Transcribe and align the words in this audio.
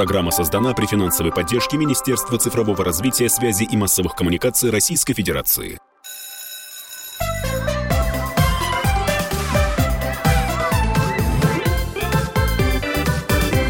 Программа 0.00 0.30
создана 0.30 0.72
при 0.72 0.86
финансовой 0.86 1.30
поддержке 1.30 1.76
Министерства 1.76 2.38
цифрового 2.38 2.82
развития, 2.82 3.28
связи 3.28 3.64
и 3.64 3.76
массовых 3.76 4.14
коммуникаций 4.14 4.70
Российской 4.70 5.12
Федерации. 5.12 5.78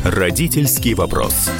Родительский 0.05 0.95
вопрос. 0.95 1.51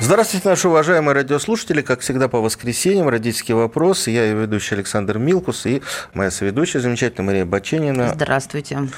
Здравствуйте, 0.00 0.48
наши 0.48 0.68
уважаемые 0.68 1.14
радиослушатели. 1.14 1.82
Как 1.82 2.00
всегда, 2.00 2.28
по 2.28 2.40
воскресеньям 2.40 3.10
родительский 3.10 3.52
вопрос. 3.52 4.06
Я 4.06 4.24
ее 4.24 4.34
ведущий 4.34 4.76
Александр 4.76 5.18
Милкус 5.18 5.66
и 5.66 5.82
моя 6.14 6.30
соведущая 6.30 6.80
замечательная 6.80 7.26
Мария 7.26 7.44
Баченина. 7.44 8.12
Здравствуйте. 8.14 8.88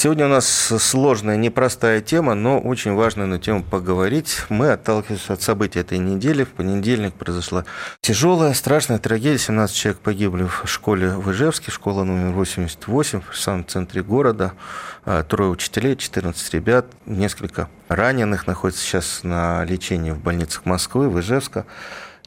Сегодня 0.00 0.26
у 0.26 0.28
нас 0.28 0.46
сложная, 0.46 1.36
непростая 1.36 2.00
тема, 2.00 2.34
но 2.34 2.60
очень 2.60 2.94
важная 2.94 3.26
на 3.26 3.40
тему 3.40 3.64
поговорить. 3.64 4.42
Мы 4.48 4.70
отталкиваемся 4.70 5.32
от 5.32 5.42
событий 5.42 5.80
этой 5.80 5.98
недели. 5.98 6.44
В 6.44 6.50
понедельник 6.50 7.14
произошла 7.14 7.64
тяжелая, 8.00 8.54
страшная 8.54 9.00
трагедия. 9.00 9.38
17 9.38 9.74
человек 9.74 10.00
погибли 10.00 10.44
в 10.44 10.62
школе 10.66 11.08
в 11.16 11.32
Ижевске, 11.32 11.72
школа 11.72 12.04
номер 12.04 12.32
88 12.32 13.22
в 13.28 13.36
самом 13.36 13.66
центре 13.66 14.04
города. 14.04 14.52
А, 15.04 15.24
трое 15.24 15.50
учителей, 15.50 15.96
14 15.96 16.54
ребят, 16.54 16.86
несколько 17.04 17.68
раненых 17.88 18.46
находятся 18.46 18.84
сейчас 18.84 19.24
на 19.24 19.64
лечении 19.64 20.12
в 20.12 20.20
больницах 20.20 20.64
Москвы, 20.64 21.10
в 21.10 21.18
Ижевске. 21.18 21.64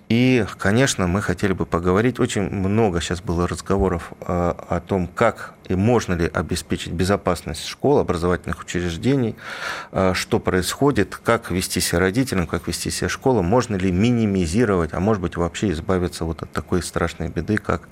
И, 0.09 0.45
конечно, 0.58 1.08
мы 1.08 1.22
хотели 1.22 1.53
бы 1.53 1.66
поговорить. 1.66 2.20
Очень 2.20 2.50
много 2.50 3.00
сейчас 3.00 3.22
было 3.22 3.48
разговоров 3.48 4.12
а, 4.20 4.58
о 4.67 4.81
том, 4.81 5.08
как 5.08 5.53
и 5.68 5.76
можно 5.76 6.14
ли 6.14 6.30
обеспечить 6.32 6.92
безопасность 6.92 7.66
школ, 7.66 8.00
образовательных 8.00 8.62
учреждений, 8.62 9.36
а, 9.92 10.14
что 10.14 10.40
происходит, 10.40 11.16
как 11.16 11.52
вести 11.52 11.80
себя 11.80 12.00
родителям, 12.00 12.48
как 12.48 12.68
вести 12.68 12.92
себя 12.92 13.10
школам, 13.10 13.46
можно 13.46 13.76
ли 13.76 13.92
минимизировать, 13.92 14.94
а 14.94 15.00
может 15.00 15.22
быть 15.22 15.38
вообще 15.38 15.72
избавиться 15.72 16.26
вот 16.26 16.44
от 16.44 16.52
такой 16.52 16.84
страшной 16.84 17.30
беды, 17.30 17.58
как 17.58 17.88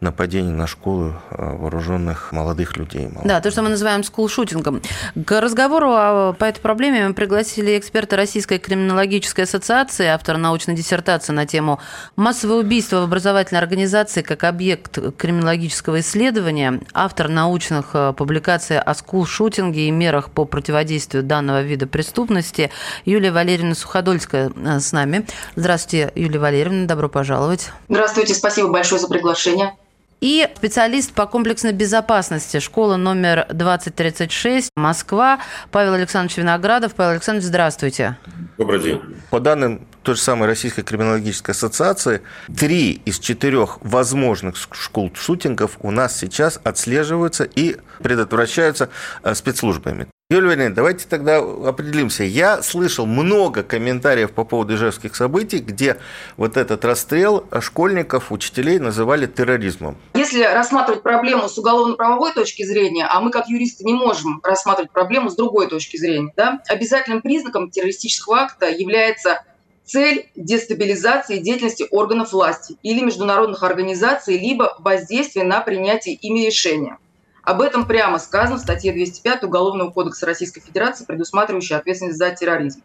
нападение 0.00 0.52
на 0.52 0.66
школу 0.66 1.14
а, 1.30 1.54
вооруженных 1.56 2.32
молодых 2.32 2.76
людей. 2.76 3.06
Молодых. 3.06 3.26
Да, 3.26 3.40
то, 3.40 3.50
что 3.50 3.62
мы 3.62 3.70
называем 3.70 4.04
скулшутингом. 4.04 4.82
К 5.24 5.40
разговору 5.40 6.34
по 6.34 6.44
этой 6.44 6.60
проблеме 6.60 7.08
мы 7.08 7.14
пригласили 7.14 7.78
эксперта 7.78 8.16
Российской 8.16 8.58
криминологической 8.58 9.44
ассоциации, 9.44 10.06
автора 10.06 10.36
научной 10.36 10.74
диссертации 10.74 11.32
на 11.32 11.46
тему 11.46 11.80
«Массовое 12.14 12.58
убийство 12.58 13.00
в 13.00 13.04
образовательной 13.04 13.60
организации 13.60 14.22
как 14.22 14.44
объект 14.44 14.98
криминологического 15.16 16.00
исследования», 16.00 16.80
автор 16.92 17.05
автор 17.06 17.28
научных 17.28 17.90
э, 17.94 18.12
публикаций 18.16 18.80
о 18.80 18.92
скул-шутинге 18.92 19.86
и 19.86 19.90
мерах 19.92 20.28
по 20.30 20.44
противодействию 20.44 21.22
данного 21.22 21.62
вида 21.62 21.86
преступности. 21.86 22.72
Юлия 23.04 23.30
Валерьевна 23.30 23.76
Суходольская 23.76 24.50
э, 24.50 24.80
с 24.80 24.90
нами. 24.90 25.24
Здравствуйте, 25.54 26.10
Юлия 26.16 26.40
Валерьевна, 26.40 26.86
добро 26.86 27.08
пожаловать. 27.08 27.70
Здравствуйте, 27.88 28.34
спасибо 28.34 28.70
большое 28.70 29.00
за 29.00 29.06
приглашение. 29.06 29.76
И 30.20 30.48
специалист 30.56 31.12
по 31.12 31.26
комплексной 31.26 31.72
безопасности 31.72 32.58
школа 32.58 32.96
номер 32.96 33.46
2036 33.50 34.70
Москва 34.74 35.38
Павел 35.70 35.94
Александрович 35.94 36.38
Виноградов. 36.38 36.96
Павел 36.96 37.12
Александрович, 37.12 37.46
здравствуйте. 37.46 38.16
Добрый 38.58 38.80
день. 38.80 39.00
По 39.30 39.38
данным 39.38 39.86
той 40.06 40.14
же 40.14 40.20
самой 40.20 40.46
Российской 40.46 40.82
криминологической 40.82 41.52
ассоциации, 41.52 42.22
три 42.56 42.92
из 43.04 43.18
четырех 43.18 43.78
возможных 43.82 44.54
школ 44.56 45.10
шутингов 45.14 45.78
у 45.80 45.90
нас 45.90 46.16
сейчас 46.16 46.60
отслеживаются 46.62 47.42
и 47.42 47.76
предотвращаются 47.98 48.88
э, 49.24 49.34
спецслужбами. 49.34 50.06
Юлия 50.30 50.48
Валерьевна, 50.48 50.74
давайте 50.74 51.06
тогда 51.08 51.38
определимся. 51.38 52.22
Я 52.22 52.62
слышал 52.62 53.06
много 53.06 53.64
комментариев 53.64 54.32
по 54.32 54.44
поводу 54.44 54.74
ижевских 54.74 55.14
событий, 55.16 55.58
где 55.58 55.98
вот 56.36 56.56
этот 56.56 56.84
расстрел 56.84 57.46
школьников, 57.60 58.30
учителей 58.30 58.78
называли 58.78 59.26
терроризмом. 59.26 59.96
Если 60.14 60.42
рассматривать 60.42 61.02
проблему 61.02 61.48
с 61.48 61.58
уголовно-правовой 61.58 62.32
точки 62.32 62.64
зрения, 62.64 63.06
а 63.06 63.20
мы 63.20 63.30
как 63.30 63.48
юристы 63.48 63.84
не 63.84 63.94
можем 63.94 64.40
рассматривать 64.44 64.92
проблему 64.92 65.30
с 65.30 65.36
другой 65.36 65.68
точки 65.68 65.96
зрения, 65.96 66.32
да, 66.36 66.60
обязательным 66.68 67.22
признаком 67.22 67.70
террористического 67.70 68.38
акта 68.38 68.68
является 68.68 69.44
цель 69.86 70.30
дестабилизации 70.34 71.38
деятельности 71.38 71.86
органов 71.90 72.32
власти 72.32 72.76
или 72.82 73.00
международных 73.00 73.62
организаций, 73.62 74.38
либо 74.38 74.76
воздействие 74.80 75.46
на 75.46 75.60
принятие 75.60 76.16
ими 76.16 76.40
решения. 76.46 76.98
Об 77.42 77.60
этом 77.60 77.86
прямо 77.86 78.18
сказано 78.18 78.58
в 78.58 78.60
статье 78.60 78.92
205 78.92 79.44
Уголовного 79.44 79.90
кодекса 79.90 80.26
Российской 80.26 80.60
Федерации, 80.60 81.04
предусматривающей 81.04 81.76
ответственность 81.76 82.18
за 82.18 82.30
терроризм. 82.32 82.82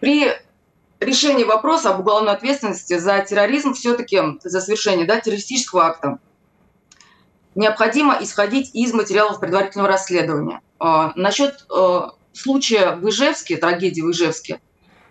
При 0.00 0.32
решении 0.98 1.44
вопроса 1.44 1.90
об 1.90 2.00
уголовной 2.00 2.32
ответственности 2.32 2.98
за 2.98 3.20
терроризм, 3.20 3.74
все-таки 3.74 4.20
за 4.42 4.60
совершение 4.60 5.06
да, 5.06 5.20
террористического 5.20 5.86
акта, 5.86 6.18
необходимо 7.54 8.18
исходить 8.20 8.70
из 8.74 8.92
материалов 8.92 9.38
предварительного 9.38 9.88
расследования. 9.88 10.60
А, 10.80 11.12
насчет 11.14 11.64
э, 11.72 12.00
случая 12.32 12.96
в 12.96 13.08
Ижевске, 13.08 13.56
трагедии 13.56 14.00
в 14.00 14.10
Ижевске, 14.10 14.60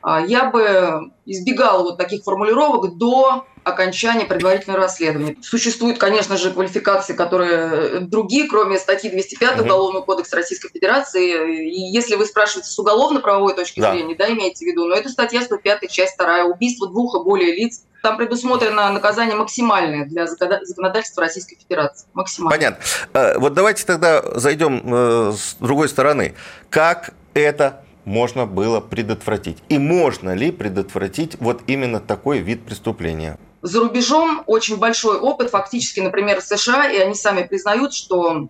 я 0.05 0.45
бы 0.45 1.11
избегала 1.25 1.83
вот 1.83 1.97
таких 1.97 2.23
формулировок 2.23 2.97
до 2.97 3.45
окончания 3.63 4.25
предварительного 4.25 4.83
расследования. 4.83 5.37
Существуют, 5.41 5.97
конечно 5.97 6.37
же, 6.37 6.51
квалификации, 6.51 7.13
которые 7.13 8.01
другие, 8.01 8.47
кроме 8.47 8.77
статьи 8.77 9.09
205 9.09 9.55
угу. 9.55 9.63
Уголовного 9.63 10.03
кодекса 10.03 10.35
Российской 10.35 10.69
Федерации. 10.69 11.69
И 11.69 11.91
если 11.91 12.15
вы 12.15 12.25
спрашиваете 12.25 12.69
с 12.69 12.77
уголовно-правовой 12.77 13.55
точки 13.55 13.79
да. 13.79 13.93
зрения, 13.93 14.15
да, 14.15 14.29
имеете 14.29 14.65
в 14.65 14.67
виду, 14.67 14.85
но 14.85 14.95
это 14.95 15.09
статья 15.09 15.41
105, 15.41 15.89
часть 15.89 16.17
2, 16.17 16.43
убийство 16.45 16.87
двух 16.87 17.15
и 17.15 17.23
более 17.23 17.55
лиц. 17.55 17.83
Там 18.01 18.17
предусмотрено 18.17 18.91
наказание 18.91 19.35
максимальное 19.35 20.05
для 20.05 20.27
законодательства 20.27 21.21
Российской 21.21 21.55
Федерации. 21.55 22.05
Максимальное. 22.13 22.57
Понятно. 22.57 22.83
Э, 23.13 23.37
вот 23.39 23.53
давайте 23.53 23.85
тогда 23.85 24.21
зайдем 24.37 24.83
э, 24.93 25.31
с 25.31 25.55
другой 25.61 25.87
стороны. 25.87 26.35
Как 26.69 27.13
это 27.33 27.82
можно 28.05 28.45
было 28.45 28.79
предотвратить? 28.79 29.57
И 29.69 29.77
можно 29.77 30.33
ли 30.33 30.51
предотвратить 30.51 31.35
вот 31.39 31.61
именно 31.67 31.99
такой 31.99 32.39
вид 32.39 32.65
преступления? 32.65 33.37
За 33.61 33.79
рубежом 33.79 34.43
очень 34.45 34.77
большой 34.77 35.17
опыт, 35.17 35.49
фактически, 35.49 36.01
например, 36.01 36.41
в 36.41 36.43
США, 36.43 36.91
и 36.91 36.97
они 36.97 37.15
сами 37.15 37.43
признают, 37.43 37.93
что 37.93 38.49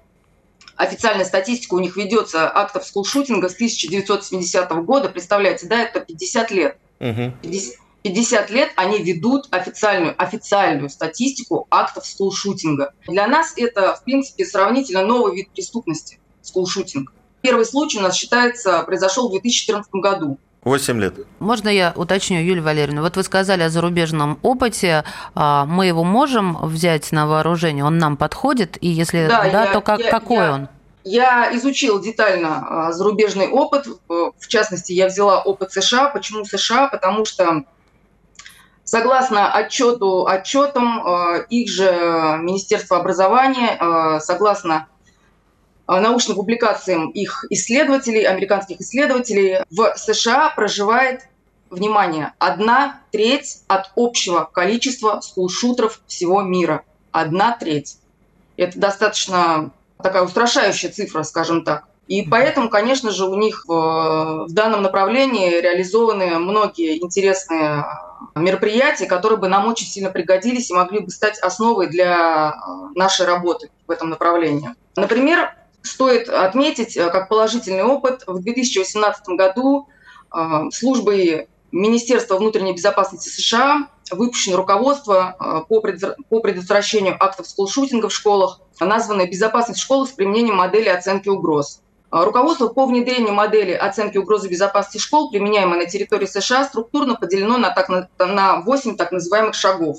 официальная 0.75 1.25
статистика 1.25 1.75
у 1.75 1.79
них 1.79 1.95
ведется 1.97 2.51
актов 2.53 2.85
скулшутинга 2.85 3.49
с 3.49 3.53
1970 3.53 4.71
года. 4.85 5.09
Представляете, 5.09 5.67
да, 5.67 5.83
это 5.83 5.99
50 5.99 6.51
лет. 6.51 6.77
Угу. 6.99 7.33
50, 7.43 7.75
50 8.03 8.49
лет 8.49 8.71
они 8.75 9.01
ведут 9.01 9.47
официальную, 9.51 10.13
официальную 10.21 10.89
статистику 10.89 11.67
актов 11.71 12.05
скулшутинга. 12.05 12.93
Для 13.07 13.27
нас 13.27 13.53
это, 13.55 13.95
в 13.95 14.03
принципе, 14.03 14.45
сравнительно 14.45 15.05
новый 15.05 15.35
вид 15.35 15.49
преступности– 15.51 16.19
скулшутинг. 16.41 17.13
Первый 17.43 17.65
случай 17.65 17.99
у 17.99 18.01
нас 18.01 18.15
считается 18.15 18.83
произошел 18.83 19.27
в 19.27 19.31
2014 19.31 19.91
году. 19.95 20.39
8 20.63 21.01
лет. 21.01 21.15
Можно 21.39 21.67
я 21.67 21.91
уточню, 21.93 22.39
Юлия 22.39 22.61
Валерьевна? 22.61 23.01
Вот 23.01 23.17
вы 23.17 23.23
сказали 23.23 23.63
о 23.63 23.69
зарубежном 23.69 24.39
опыте. 24.43 25.03
А, 25.35 25.65
мы 25.65 25.87
его 25.87 26.05
можем 26.05 26.57
взять 26.65 27.11
на 27.11 27.27
вооружение? 27.27 27.83
Он 27.83 27.97
нам 27.97 28.15
подходит? 28.15 28.77
И 28.79 28.87
если 28.87 29.27
да, 29.27 29.43
да 29.43 29.65
я, 29.65 29.73
то 29.73 29.81
как, 29.81 29.99
я, 29.99 30.09
какой 30.09 30.37
я, 30.37 30.53
он? 30.53 30.69
Я 31.03 31.57
изучил 31.57 31.99
детально 31.99 32.65
а, 32.65 32.91
зарубежный 32.93 33.49
опыт. 33.49 33.87
В 34.07 34.47
частности, 34.47 34.93
я 34.93 35.07
взяла 35.07 35.41
опыт 35.41 35.73
США. 35.73 36.11
Почему 36.11 36.45
США? 36.45 36.87
Потому 36.87 37.25
что 37.25 37.65
Согласно 38.85 39.51
отчету, 39.51 40.27
отчетам 40.27 41.05
а, 41.05 41.37
их 41.49 41.69
же 41.69 41.85
Министерства 42.41 42.97
образования, 42.97 44.19
согласно 44.19 44.87
научным 46.01 46.35
публикациям 46.35 47.09
их 47.09 47.45
исследователей, 47.49 48.23
американских 48.23 48.81
исследователей, 48.81 49.59
в 49.69 49.93
США 49.97 50.51
проживает, 50.55 51.27
внимание, 51.73 52.33
одна 52.39 53.01
треть 53.11 53.63
от 53.67 53.91
общего 53.95 54.49
количества 54.51 55.19
скулшутеров 55.21 56.01
всего 56.07 56.41
мира. 56.41 56.83
Одна 57.11 57.57
треть. 57.57 57.97
Это 58.57 58.79
достаточно 58.79 59.71
такая 60.01 60.23
устрашающая 60.23 60.91
цифра, 60.91 61.23
скажем 61.23 61.63
так. 61.63 61.85
И 62.07 62.23
поэтому, 62.23 62.69
конечно 62.69 63.11
же, 63.11 63.25
у 63.25 63.35
них 63.35 63.63
в, 63.65 64.45
в 64.47 64.53
данном 64.53 64.81
направлении 64.81 65.61
реализованы 65.61 66.37
многие 66.37 67.01
интересные 67.01 67.85
мероприятия, 68.35 69.05
которые 69.05 69.39
бы 69.39 69.47
нам 69.47 69.67
очень 69.67 69.87
сильно 69.87 70.09
пригодились 70.09 70.69
и 70.69 70.73
могли 70.73 70.99
бы 70.99 71.09
стать 71.09 71.39
основой 71.39 71.87
для 71.87 72.55
нашей 72.95 73.25
работы 73.25 73.69
в 73.87 73.91
этом 73.91 74.09
направлении. 74.09 74.75
Например, 74.95 75.55
Стоит 75.83 76.29
отметить, 76.29 76.95
э, 76.95 77.09
как 77.09 77.27
положительный 77.27 77.83
опыт, 77.83 78.23
в 78.25 78.41
2018 78.41 79.27
году 79.35 79.89
э, 80.33 80.69
службой 80.71 81.49
Министерства 81.73 82.37
внутренней 82.37 82.73
безопасности 82.73 83.27
США 83.27 83.89
выпущено 84.09 84.55
руководство 84.55 85.35
э, 85.37 85.61
по 85.67 86.39
предотвращению 86.39 87.17
актов 87.19 87.47
скулшутинга 87.47 88.07
в 88.07 88.13
школах, 88.13 88.61
названное 88.79 89.27
«Безопасность 89.27 89.81
школы 89.81 90.07
с 90.07 90.11
применением 90.11 90.55
модели 90.55 90.87
оценки 90.87 91.27
угроз». 91.27 91.81
Руководство 92.11 92.67
по 92.67 92.85
внедрению 92.85 93.33
модели 93.33 93.71
оценки 93.71 94.19
угрозы 94.19 94.47
безопасности 94.47 94.99
школ, 94.99 95.31
применяемой 95.31 95.79
на 95.79 95.85
территории 95.87 96.27
США, 96.27 96.65
структурно 96.65 97.15
поделено 97.15 97.57
на, 97.57 97.71
так, 97.71 97.89
на 98.19 98.61
8 98.61 98.97
так 98.97 99.11
называемых 99.11 99.55
шагов. 99.55 99.97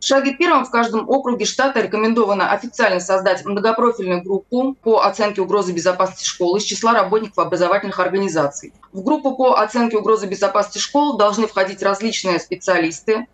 В 0.00 0.04
шаге 0.04 0.34
первом 0.34 0.64
в 0.64 0.70
каждом 0.70 1.08
округе 1.08 1.44
штата 1.44 1.80
рекомендовано 1.80 2.52
официально 2.52 3.00
создать 3.00 3.44
многопрофильную 3.44 4.22
группу 4.22 4.76
по 4.80 5.04
оценке 5.04 5.40
угрозы 5.40 5.72
безопасности 5.72 6.24
школы 6.24 6.58
из 6.58 6.64
числа 6.64 6.92
работников 6.92 7.38
образовательных 7.38 7.98
организаций. 7.98 8.72
В 8.92 9.02
группу 9.02 9.34
по 9.34 9.60
оценке 9.60 9.98
угрозы 9.98 10.26
безопасности 10.26 10.78
школ 10.78 11.16
должны 11.16 11.48
входить 11.48 11.82
различные 11.82 12.38
специалисты, 12.38 13.26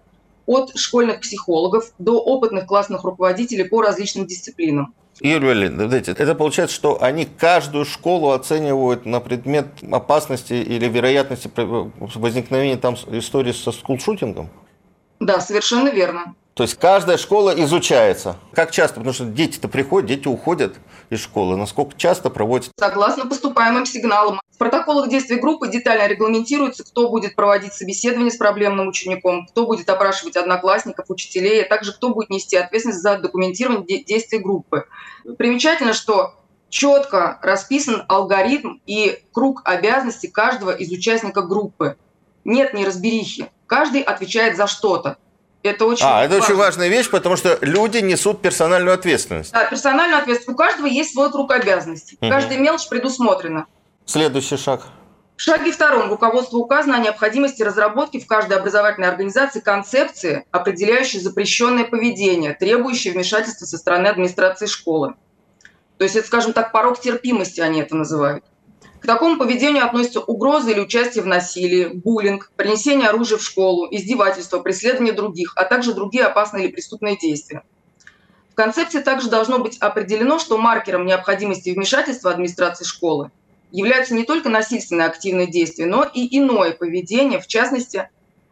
от 0.46 0.76
школьных 0.76 1.20
психологов 1.20 1.92
до 1.98 2.20
опытных 2.20 2.66
классных 2.66 3.04
руководителей 3.04 3.64
по 3.64 3.82
различным 3.82 4.26
дисциплинам. 4.26 4.94
Юрий 5.20 5.46
Валерьевич, 5.46 6.08
это 6.08 6.34
получается, 6.34 6.74
что 6.74 7.02
они 7.02 7.24
каждую 7.24 7.84
школу 7.84 8.32
оценивают 8.32 9.06
на 9.06 9.20
предмет 9.20 9.66
опасности 9.90 10.54
или 10.54 10.88
вероятности 10.88 11.50
возникновения 12.18 12.76
там 12.76 12.94
истории 12.94 13.52
со 13.52 13.70
скулшутингом? 13.70 14.50
Да, 15.20 15.40
совершенно 15.40 15.88
верно. 15.88 16.34
То 16.54 16.62
есть 16.62 16.78
каждая 16.78 17.16
школа 17.18 17.50
изучается. 17.64 18.36
Как 18.52 18.70
часто? 18.70 18.96
Потому 18.96 19.12
что 19.12 19.24
дети-то 19.24 19.66
приходят, 19.66 20.08
дети 20.08 20.28
уходят 20.28 20.76
из 21.10 21.20
школы. 21.20 21.56
Насколько 21.56 21.96
часто 21.96 22.30
проводят? 22.30 22.70
Согласно 22.78 23.26
поступаемым 23.26 23.86
сигналам. 23.86 24.40
В 24.52 24.58
протоколах 24.58 25.08
действий 25.08 25.40
группы 25.40 25.66
детально 25.66 26.06
регламентируется, 26.06 26.84
кто 26.84 27.10
будет 27.10 27.34
проводить 27.34 27.72
собеседование 27.72 28.30
с 28.30 28.36
проблемным 28.36 28.86
учеником, 28.86 29.46
кто 29.46 29.66
будет 29.66 29.88
опрашивать 29.90 30.36
одноклассников, 30.36 31.06
учителей, 31.08 31.64
а 31.64 31.68
также 31.68 31.92
кто 31.92 32.10
будет 32.14 32.30
нести 32.30 32.56
ответственность 32.56 33.02
за 33.02 33.18
документирование 33.18 34.04
действий 34.04 34.38
группы. 34.38 34.86
Примечательно, 35.36 35.92
что 35.92 36.36
четко 36.68 37.40
расписан 37.42 38.04
алгоритм 38.06 38.74
и 38.86 39.24
круг 39.32 39.62
обязанностей 39.64 40.28
каждого 40.28 40.70
из 40.70 40.92
участников 40.92 41.48
группы. 41.48 41.96
Нет 42.44 42.74
неразберихи. 42.74 43.50
Каждый 43.66 44.02
отвечает 44.02 44.56
за 44.56 44.68
что-то. 44.68 45.16
Это 45.64 45.86
очень 45.86 46.04
а, 46.06 46.22
это 46.22 46.36
очень 46.36 46.56
важная 46.56 46.88
вещь, 46.88 47.08
потому 47.08 47.36
что 47.36 47.56
люди 47.62 47.96
несут 47.96 48.42
персональную 48.42 48.94
ответственность. 48.94 49.50
Да, 49.50 49.64
персональную 49.64 50.20
ответственность. 50.20 50.60
У 50.60 50.62
каждого 50.62 50.86
есть 50.86 51.14
свой 51.14 51.32
круг 51.32 51.50
обязанностей. 51.52 52.18
Угу. 52.20 52.30
Каждая 52.30 52.58
мелочь 52.58 52.86
предусмотрена. 52.86 53.64
Следующий 54.04 54.58
шаг. 54.58 54.82
В 55.36 55.40
шаге 55.40 55.72
втором 55.72 56.10
руководство 56.10 56.58
указано 56.58 56.96
о 56.96 56.98
необходимости 56.98 57.62
разработки 57.62 58.20
в 58.20 58.26
каждой 58.26 58.58
образовательной 58.58 59.08
организации 59.08 59.60
концепции, 59.60 60.44
определяющей 60.50 61.18
запрещенное 61.18 61.84
поведение, 61.84 62.52
требующее 62.52 63.14
вмешательства 63.14 63.64
со 63.64 63.78
стороны 63.78 64.08
администрации 64.08 64.66
школы. 64.66 65.14
То 65.96 66.04
есть 66.04 66.14
это, 66.14 66.26
скажем 66.26 66.52
так, 66.52 66.72
порог 66.72 67.00
терпимости 67.00 67.62
они 67.62 67.80
это 67.80 67.96
называют. 67.96 68.44
К 69.04 69.06
такому 69.06 69.36
поведению 69.36 69.84
относятся 69.84 70.20
угрозы 70.20 70.70
или 70.70 70.80
участие 70.80 71.22
в 71.22 71.26
насилии, 71.26 71.88
буллинг, 71.88 72.50
принесение 72.56 73.10
оружия 73.10 73.36
в 73.36 73.42
школу, 73.42 73.86
издевательство, 73.90 74.60
преследование 74.60 75.12
других, 75.12 75.52
а 75.56 75.64
также 75.64 75.92
другие 75.92 76.24
опасные 76.24 76.64
или 76.64 76.72
преступные 76.72 77.18
действия. 77.18 77.64
В 78.50 78.54
концепции 78.54 79.02
также 79.02 79.28
должно 79.28 79.58
быть 79.58 79.76
определено, 79.76 80.38
что 80.38 80.56
маркером 80.56 81.04
необходимости 81.04 81.68
вмешательства 81.68 82.30
администрации 82.30 82.86
школы 82.86 83.30
являются 83.70 84.14
не 84.14 84.24
только 84.24 84.48
насильственные 84.48 85.06
активные 85.06 85.48
действия, 85.48 85.84
но 85.84 86.04
и 86.04 86.38
иное 86.38 86.72
поведение, 86.72 87.40
в 87.40 87.46
частности, 87.46 88.08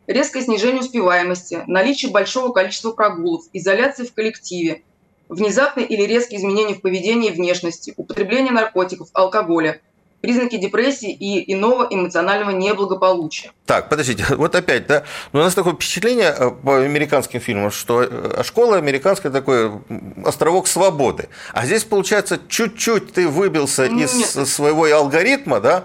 резкое 0.07 0.43
снижение 0.43 0.83
успеваемости, 0.83 1.65
наличие 1.67 2.13
большого 2.13 2.53
количества 2.53 2.93
прогулов, 2.93 3.47
изоляция 3.55 4.05
в 4.05 4.13
коллективе, 4.13 4.83
внезапные 5.31 5.87
или 5.87 6.03
резкие 6.03 6.41
изменения 6.41 6.75
в 6.75 6.83
поведении 6.83 7.31
и 7.31 7.35
внешности, 7.35 7.95
употребление 7.97 8.53
наркотиков, 8.53 9.09
алкоголя– 9.15 9.81
признаки 10.23 10.57
депрессии 10.57 11.13
и 11.13 11.53
иного 11.53 11.87
эмоционального 11.91 12.51
неблагополучия. 12.51 13.51
Так, 13.67 13.89
подождите, 13.89 14.25
вот 14.31 14.55
опять, 14.55 14.87
да, 14.87 15.03
но 15.33 15.41
у 15.41 15.43
нас 15.43 15.55
такое 15.55 15.75
впечатление 15.75 16.35
э, 16.37 16.51
по 16.51 16.79
американским 16.79 17.41
фильмам, 17.41 17.71
что 17.71 18.03
э, 18.03 18.43
школа 18.45 18.77
американская 18.77 19.31
такой 19.31 19.73
островок 20.25 20.69
свободы, 20.69 21.29
а 21.53 21.67
здесь, 21.67 21.85
получается, 21.85 22.39
чуть-чуть 22.49 23.13
ты 23.13 23.29
выбился 23.29 23.89
Нет. 23.89 24.11
из 24.11 24.55
своего 24.55 24.85
алгоритма, 24.85 25.61
да, 25.61 25.85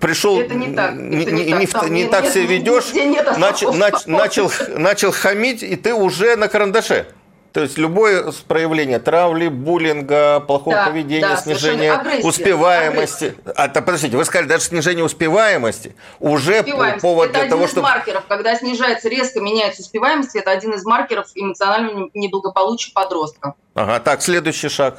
пришел, 0.00 0.40
это 0.40 0.54
не 0.54 0.74
так, 0.74 0.94
не, 0.94 1.24
не, 1.24 1.32
не, 1.32 1.52
не, 1.52 1.90
не 1.90 2.06
так 2.06 2.26
себя 2.26 2.46
ведешь, 2.46 2.92
начал, 3.36 3.74
начал, 3.74 4.50
начал 4.76 5.10
хамить, 5.10 5.64
и 5.64 5.74
ты 5.74 5.92
уже 5.92 6.36
на 6.36 6.48
карандаше. 6.48 7.08
То 7.52 7.62
есть 7.62 7.78
любое 7.78 8.30
проявление 8.46 8.98
травли, 8.98 9.48
буллинга, 9.48 10.40
плохого 10.40 10.76
да, 10.76 10.86
поведения, 10.86 11.28
да, 11.28 11.36
снижение 11.36 11.92
агрессия, 11.92 12.26
успеваемости. 12.26 13.24
Агрессия. 13.24 13.52
А, 13.56 13.68
то, 13.68 13.80
подождите, 13.80 14.16
вы 14.16 14.24
сказали, 14.26 14.48
даже 14.48 14.64
снижение 14.64 15.04
успеваемости 15.04 15.96
уже 16.20 16.60
успеваемость. 16.60 17.02
повод 17.02 17.30
это 17.30 17.40
для 17.40 17.48
того, 17.48 17.66
чтобы... 17.66 17.88
Это 17.88 17.96
один 17.96 18.04
из 18.04 18.14
маркеров. 18.14 18.24
Когда 18.28 18.54
снижается, 18.54 19.08
резко 19.08 19.40
меняется 19.40 19.82
успеваемость, 19.82 20.36
это 20.36 20.50
один 20.50 20.74
из 20.74 20.84
маркеров 20.84 21.28
эмоционального 21.34 22.10
неблагополучия 22.12 22.92
подростка. 22.92 23.54
Ага, 23.74 24.00
так, 24.00 24.22
следующий 24.22 24.68
шаг. 24.68 24.98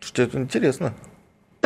Что 0.00 0.22
это 0.22 0.38
интересно. 0.38 0.94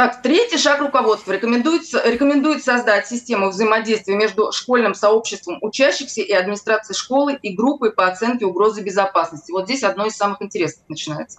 Так, 0.03 0.21
третий 0.21 0.59
шаг 0.59 0.81
руководства. 0.81 1.31
Рекомендуется, 1.31 2.03
рекомендует 2.05 2.65
создать 2.65 3.07
систему 3.07 3.51
взаимодействия 3.51 4.17
между 4.17 4.51
школьным 4.51 4.95
сообществом 4.95 5.59
учащихся 5.61 6.23
и 6.23 6.33
администрацией 6.33 6.97
школы 6.97 7.39
и 7.41 7.55
группой 7.55 7.93
по 7.93 8.09
оценке 8.09 8.45
угрозы 8.45 8.83
безопасности. 8.83 9.53
Вот 9.53 9.67
здесь 9.67 9.85
одно 9.85 10.07
из 10.07 10.17
самых 10.17 10.43
интересных 10.43 10.89
начинается. 10.89 11.39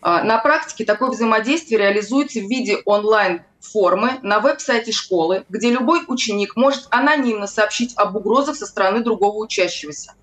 А, 0.00 0.24
на 0.24 0.38
практике 0.38 0.84
такое 0.84 1.10
взаимодействие 1.10 1.78
реализуется 1.78 2.40
в 2.40 2.50
виде 2.50 2.78
онлайн-формы 2.84 4.18
на 4.22 4.40
веб-сайте 4.40 4.90
школы, 4.90 5.44
где 5.48 5.70
любой 5.70 6.00
ученик 6.08 6.56
может 6.56 6.88
анонимно 6.90 7.46
сообщить 7.46 7.92
об 7.96 8.16
угрозах 8.16 8.56
со 8.56 8.66
стороны 8.66 9.04
другого 9.04 9.36
учащегося. 9.36 10.14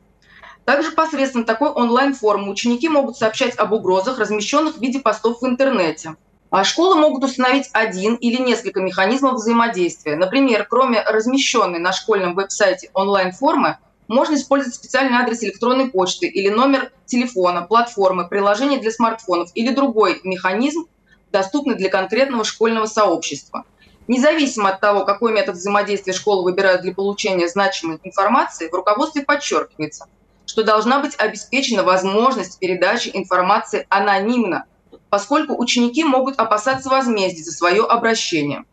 Также 0.66 0.92
посредством 0.92 1.46
такой 1.46 1.70
онлайн-формы 1.70 2.52
ученики 2.52 2.90
могут 2.90 3.16
сообщать 3.16 3.56
об 3.56 3.72
угрозах, 3.72 4.20
размещенных 4.20 4.76
в 4.76 4.82
виде 4.82 5.00
постов 5.00 5.42
в 5.42 5.46
интернете. 5.48 6.18
А 6.52 6.64
школы 6.64 6.96
могут 6.96 7.24
установить 7.24 7.70
один 7.74 8.16
или 8.16 8.42
несколько 8.42 8.80
механизмов 8.80 9.36
взаимодействия. 9.36 10.16
Например, 10.16 10.66
кроме 10.70 11.02
размещенной 11.02 11.80
на 11.80 11.92
школьном 11.92 12.36
веб-сайте 12.36 12.90
онлайн-формы, 12.94 13.78
можно 14.08 14.36
использовать 14.36 14.76
специальный 14.76 15.18
адрес 15.18 15.44
электронной 15.44 15.90
почты 15.90 16.28
или 16.28 16.50
номер 16.50 16.92
телефона, 17.06 17.64
платформы, 17.64 18.28
приложение 18.28 18.80
для 18.80 18.92
смартфонов 18.92 19.50
или 19.56 19.74
другой 19.74 20.22
механизм, 20.24 20.86
доступный 21.32 21.76
для 21.76 21.90
конкретного 21.90 22.44
школьного 22.44 22.86
сообщества. 22.86 23.66
Независимо 24.08 24.70
от 24.70 24.80
того, 24.80 25.04
какой 25.04 25.34
метод 25.34 25.56
взаимодействия 25.56 26.14
школы 26.14 26.44
выбирают 26.44 26.84
для 26.84 26.94
получения 26.94 27.48
значимой 27.48 28.00
информации, 28.04 28.70
в 28.70 28.74
руководстве 28.74 29.24
подчеркивается, 29.24 30.06
что 30.46 30.64
должна 30.64 31.00
быть 31.00 31.16
обеспечена 31.18 31.82
возможность 31.82 32.60
передачи 32.60 33.10
информации 33.12 33.88
анонимно– 33.90 34.66
поскольку 35.16 35.56
ученики 35.58 36.04
могут 36.04 36.38
опасаться 36.42 36.90
возмездия 36.90 37.42
за 37.42 37.54
свое 37.54 37.86
обращение. 37.86 38.66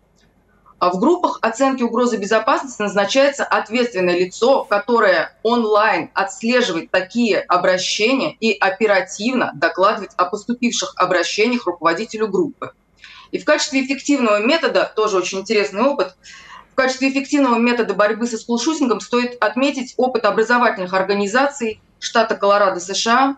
А 0.80 0.90
в 0.90 0.98
группах 0.98 1.38
оценки 1.40 1.84
угрозы 1.84 2.16
безопасности 2.16 2.82
назначается 2.82 3.44
ответственное 3.44 4.18
лицо, 4.18 4.64
которое 4.64 5.38
онлайн 5.44 6.10
отслеживает 6.14 6.90
такие 6.90 7.38
обращения 7.38 8.36
и 8.40 8.56
оперативно 8.58 9.52
докладывает 9.54 10.10
о 10.16 10.24
поступивших 10.24 10.94
обращениях 10.96 11.64
руководителю 11.68 12.26
группы. 12.26 12.72
И 13.30 13.38
в 13.38 13.44
качестве 13.44 13.84
эффективного 13.84 14.44
метода, 14.44 14.92
тоже 14.96 15.18
очень 15.18 15.42
интересный 15.42 15.82
опыт, 15.82 16.16
в 16.72 16.74
качестве 16.74 17.10
эффективного 17.10 17.60
метода 17.60 17.94
борьбы 17.94 18.26
со 18.26 18.36
скулшутингом 18.36 18.98
стоит 18.98 19.40
отметить 19.40 19.94
опыт 19.96 20.24
образовательных 20.24 20.92
организаций 20.92 21.80
штата 22.00 22.34
Колорадо, 22.34 22.80
США, 22.80 23.36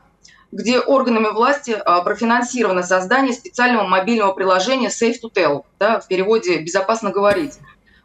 где 0.54 0.78
органами 0.78 1.32
власти 1.32 1.72
а, 1.84 2.00
профинансировано 2.02 2.84
создание 2.84 3.32
специального 3.32 3.88
мобильного 3.88 4.32
приложения 4.32 4.88
Safe 4.88 5.16
to 5.20 5.28
Tell, 5.34 5.64
да, 5.80 5.98
в 5.98 6.06
переводе 6.06 6.58
«безопасно 6.58 7.10
говорить», 7.10 7.54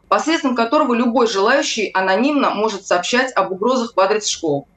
посредством 0.07 0.55
которого 0.55 0.95
любой 0.95 1.27
желающий 1.27 1.91
анонимно 1.93 2.49
может 2.49 2.87
сообщать 2.87 3.31
об 3.33 3.51
угрозах 3.51 3.93
в 3.95 3.99
адрес 3.99 4.25
школ. 4.25 4.67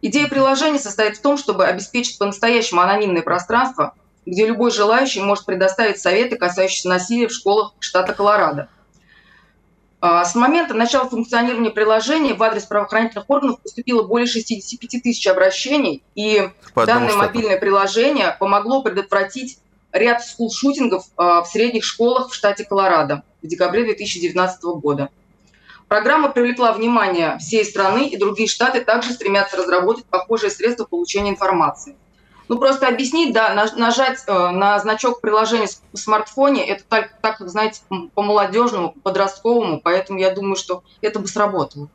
Идея 0.00 0.26
приложения 0.26 0.78
состоит 0.78 1.18
в 1.18 1.20
том, 1.20 1.36
чтобы 1.36 1.66
обеспечить 1.66 2.18
по-настоящему 2.18 2.80
анонимное 2.80 3.20
пространство, 3.20 3.92
где 4.24 4.46
любой 4.46 4.70
желающий 4.70 5.20
может 5.20 5.44
предоставить 5.44 6.00
советы, 6.00 6.36
касающиеся 6.36 6.88
насилия 6.88 7.28
в 7.28 7.32
школах 7.32 7.74
штата 7.78 8.14
Колорадо. 8.14 8.70
А, 10.00 10.24
с 10.24 10.34
момента 10.36 10.74
начала 10.74 11.08
функционирования 11.08 11.70
приложения 11.70 12.34
в 12.34 12.42
адрес 12.42 12.64
правоохранительных 12.64 13.28
органов 13.28 13.60
поступило 13.60 14.02
более 14.02 14.28
65 14.28 15.02
тысяч 15.02 15.26
обращений, 15.26 16.04
и 16.14 16.50
данное 16.76 17.08
штату. 17.08 17.18
мобильное 17.18 17.58
приложение 17.58 18.36
помогло 18.38 18.82
предотвратить 18.82 19.58
ряд 19.92 20.24
скулшутингов 20.24 21.04
а, 21.16 21.42
в 21.42 21.48
средних 21.48 21.84
школах 21.84 22.30
в 22.30 22.34
штате 22.34 22.64
Колорадо 22.64 23.24
в 23.42 23.46
декабре 23.48 23.84
2019 23.84 24.62
года. 24.80 25.08
Программа 25.88 26.28
привлекла 26.28 26.72
внимание 26.72 27.38
всей 27.38 27.64
страны, 27.64 28.08
и 28.08 28.16
другие 28.16 28.48
штаты 28.48 28.82
также 28.82 29.12
стремятся 29.12 29.56
разработать 29.56 30.04
похожие 30.04 30.50
средства 30.50 30.84
получения 30.84 31.30
информации. 31.30 31.96
Ну, 32.48 32.58
просто 32.58 32.88
объяснить, 32.88 33.34
да, 33.34 33.54
нажать 33.76 34.24
э, 34.26 34.50
на 34.50 34.78
значок 34.78 35.20
приложения 35.20 35.68
в 35.92 35.98
смартфоне, 35.98 36.66
это 36.66 36.82
так, 36.88 37.10
так 37.20 37.36
знаете, 37.40 37.82
по-молодежному, 38.14 38.92
по-подростковому, 38.92 39.80
поэтому 39.82 40.18
я 40.18 40.30
думаю, 40.30 40.56
что 40.56 40.82
это 41.02 41.18
бы 41.18 41.28
сработало. 41.28 41.88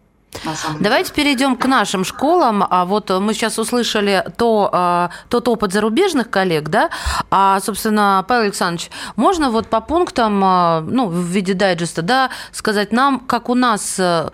Давайте 0.80 1.14
перейдем 1.14 1.56
к 1.56 1.66
нашим 1.66 2.04
школам. 2.04 2.66
А 2.68 2.86
вот 2.86 3.10
мы 3.10 3.34
сейчас 3.34 3.60
услышали 3.60 4.26
то, 4.38 4.70
а, 4.72 5.10
тот 5.30 5.48
опыт 5.48 5.72
зарубежных 5.72 6.30
коллег, 6.30 6.70
да? 6.70 6.90
А, 7.30 7.60
собственно, 7.60 8.26
Павел 8.28 8.46
Александрович, 8.46 8.90
можно 9.16 9.52
вот 9.52 9.68
по 9.68 9.80
пунктам, 9.80 10.40
ну, 10.40 11.08
в 11.08 11.26
виде 11.26 11.54
дайджеста, 11.54 12.02
да, 12.02 12.30
сказать 12.52 12.92
нам, 12.92 13.20
как 13.20 13.50
у 13.50 13.56
нас 13.56 14.00
э, 14.00 14.30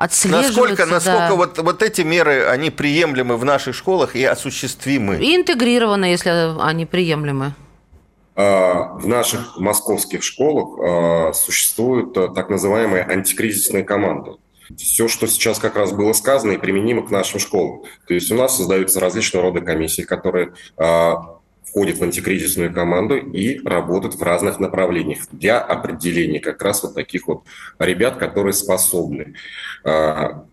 отслеживаются... 0.00 0.60
Насколько, 0.60 0.86
насколько 0.86 1.28
да. 1.28 1.34
вот, 1.34 1.58
вот 1.58 1.82
эти 1.82 2.00
меры, 2.00 2.46
они 2.46 2.70
приемлемы 2.70 3.36
в 3.36 3.44
наших 3.44 3.74
школах 3.74 4.16
и 4.16 4.24
осуществимы? 4.24 5.16
И 5.16 5.36
интегрированы, 5.36 6.06
если 6.06 6.58
они 6.60 6.86
приемлемы. 6.86 7.54
А, 8.34 8.94
в 8.94 9.06
наших 9.06 9.58
московских 9.58 10.22
школах 10.22 11.34
существуют 11.36 12.16
э, 12.16 12.28
так 12.34 12.48
называемые 12.48 13.04
антикризисные 13.04 13.84
команды. 13.84 14.32
Все, 14.74 15.06
что 15.06 15.26
сейчас 15.26 15.58
как 15.58 15.76
раз 15.76 15.92
было 15.92 16.14
сказано, 16.14 16.52
и 16.52 16.56
применимо 16.56 17.06
к 17.06 17.10
нашим 17.10 17.38
школам. 17.38 17.82
То 18.06 18.14
есть 18.14 18.32
у 18.32 18.36
нас 18.36 18.56
создаются 18.56 19.00
различного 19.00 19.46
рода 19.46 19.60
комиссии, 19.60 20.02
которые 20.02 20.54
входят 21.64 21.98
в 21.98 22.02
антикризисную 22.02 22.72
команду 22.72 23.16
и 23.16 23.60
работают 23.66 24.16
в 24.16 24.22
разных 24.22 24.58
направлениях. 24.58 25.20
Для 25.32 25.60
определения 25.60 26.40
как 26.40 26.62
раз 26.62 26.82
вот 26.82 26.94
таких 26.94 27.28
вот 27.28 27.42
ребят, 27.78 28.16
которые 28.16 28.52
способны 28.52 29.34
а, 29.84 30.44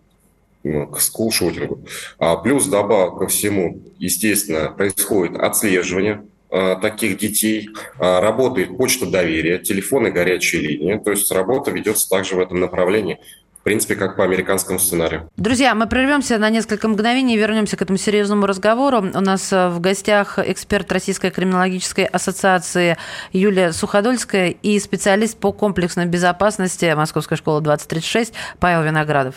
ну, 0.62 0.86
к 0.86 1.00
скулшутингу. 1.00 1.84
А 2.18 2.36
плюс 2.36 2.66
добавок 2.66 3.18
ко 3.18 3.26
всему, 3.26 3.82
естественно, 3.98 4.70
происходит 4.70 5.36
отслеживание 5.36 6.24
а, 6.50 6.76
таких 6.76 7.18
детей, 7.18 7.70
а, 7.98 8.20
работает 8.20 8.76
почта 8.76 9.06
доверия, 9.06 9.58
телефоны 9.58 10.10
горячие 10.10 10.62
линии, 10.62 10.98
то 10.98 11.10
есть 11.10 11.30
работа 11.30 11.70
ведется 11.70 12.08
также 12.08 12.36
в 12.36 12.40
этом 12.40 12.60
направлении 12.60 13.18
принципе, 13.68 13.96
как 13.96 14.16
по 14.16 14.24
американскому 14.24 14.78
сценарию. 14.78 15.28
Друзья, 15.36 15.74
мы 15.74 15.86
прервемся 15.86 16.38
на 16.38 16.48
несколько 16.48 16.88
мгновений 16.88 17.34
и 17.34 17.36
вернемся 17.36 17.76
к 17.76 17.82
этому 17.82 17.98
серьезному 17.98 18.46
разговору. 18.46 19.00
У 19.00 19.20
нас 19.20 19.52
э, 19.52 19.68
в 19.68 19.78
гостях 19.78 20.38
эксперт 20.38 20.90
Российской 20.90 21.30
криминологической 21.30 22.06
ассоциации 22.06 22.96
Юлия 23.30 23.72
Суходольская 23.72 24.48
и 24.48 24.78
специалист 24.78 25.36
по 25.36 25.52
комплексной 25.52 26.06
безопасности 26.06 26.94
Московской 26.96 27.36
школы 27.36 27.60
2036 27.60 28.32
Павел 28.58 28.84
Виноградов. 28.84 29.34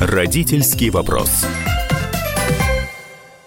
Родительский 0.00 0.90
вопрос. 0.90 1.44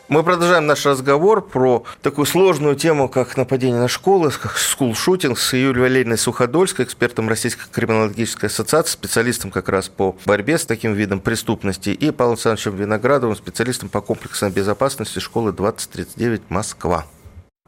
Мы 0.09 0.23
продолжаем 0.23 0.65
наш 0.65 0.87
разговор 0.87 1.39
про 1.39 1.85
такую 2.01 2.25
сложную 2.25 2.75
тему, 2.75 3.07
как 3.07 3.37
нападение 3.37 3.79
на 3.79 3.87
школы, 3.87 4.31
как 4.31 4.57
скул-шутинг 4.57 5.37
с 5.37 5.53
Юлией 5.53 5.83
Валерьевной 5.83 6.17
Суходольской, 6.17 6.83
экспертом 6.85 7.29
Российской 7.29 7.69
криминологической 7.71 8.49
ассоциации, 8.49 8.93
специалистом 8.93 9.51
как 9.51 9.69
раз 9.69 9.87
по 9.87 10.15
борьбе 10.25 10.57
с 10.57 10.65
таким 10.65 10.93
видом 10.93 11.19
преступности, 11.19 11.91
и 11.91 12.09
Павлом 12.09 12.33
Александровичем 12.33 12.75
Виноградовым, 12.75 13.35
специалистом 13.35 13.89
по 13.89 14.01
комплексной 14.01 14.49
безопасности 14.49 15.19
школы 15.19 15.53
2039 15.53 16.41
Москва. 16.49 17.05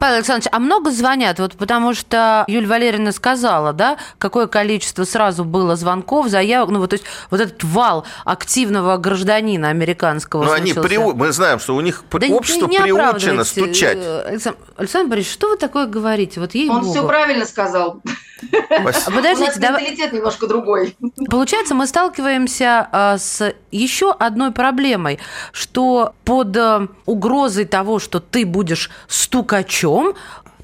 Павел 0.02 0.16
Александрович, 0.16 0.50
а 0.52 0.58
много 0.58 0.90
звонят? 0.90 1.38
Вот 1.38 1.54
потому 1.54 1.94
что 1.94 2.44
Юлия 2.48 2.68
Валерьевна 2.68 3.12
сказала, 3.12 3.72
да, 3.72 3.98
какое 4.18 4.48
количество 4.48 5.04
сразу 5.04 5.44
было 5.46 5.76
звонков, 5.76 6.28
заявок, 6.28 6.72
ну 6.72 6.80
вот, 6.80 6.90
то 6.90 6.96
есть 6.96 7.06
вот 7.30 7.40
этот 7.40 7.64
вал 7.64 8.04
активного 8.26 8.98
гражданина 8.98 9.70
американского 9.70 10.44
Но 10.44 10.54
они 10.54 10.74
при... 10.74 10.98
мы 10.98 11.32
знаем, 11.32 11.60
что 11.60 11.76
у 11.76 11.82
них 11.82 12.04
да 12.12 12.28
общество 12.30 12.66
не, 12.66 12.78
не 12.78 12.84
приучено 12.84 13.44
стучать. 13.44 14.00
Александр, 14.26 14.58
Александр 14.76 15.10
Борисович, 15.12 15.34
что 15.36 15.50
вы 15.50 15.58
такое 15.58 15.86
говорите? 15.86 16.40
Вот 16.40 16.56
ей 16.56 16.68
Он 16.68 16.84
все 16.84 17.06
правильно 17.08 17.46
сказал. 17.46 18.02
Подождите, 18.50 19.44
У 19.44 19.46
нас 19.46 19.58
менталитет 19.58 20.14
немножко 20.14 20.48
другой. 20.48 20.96
Получается, 21.30 21.76
мы 21.76 21.88
сталкиваемся 21.88 22.88
а, 22.92 23.18
с 23.18 23.54
еще 23.72 24.12
одной 24.12 24.52
проблемой, 24.52 25.20
что 25.52 26.14
под 26.26 26.56
э, 26.56 26.88
угрозой 27.06 27.66
того, 27.66 28.00
что 28.00 28.20
ты 28.20 28.46
будешь 28.46 28.90
стукачом, 29.08 30.16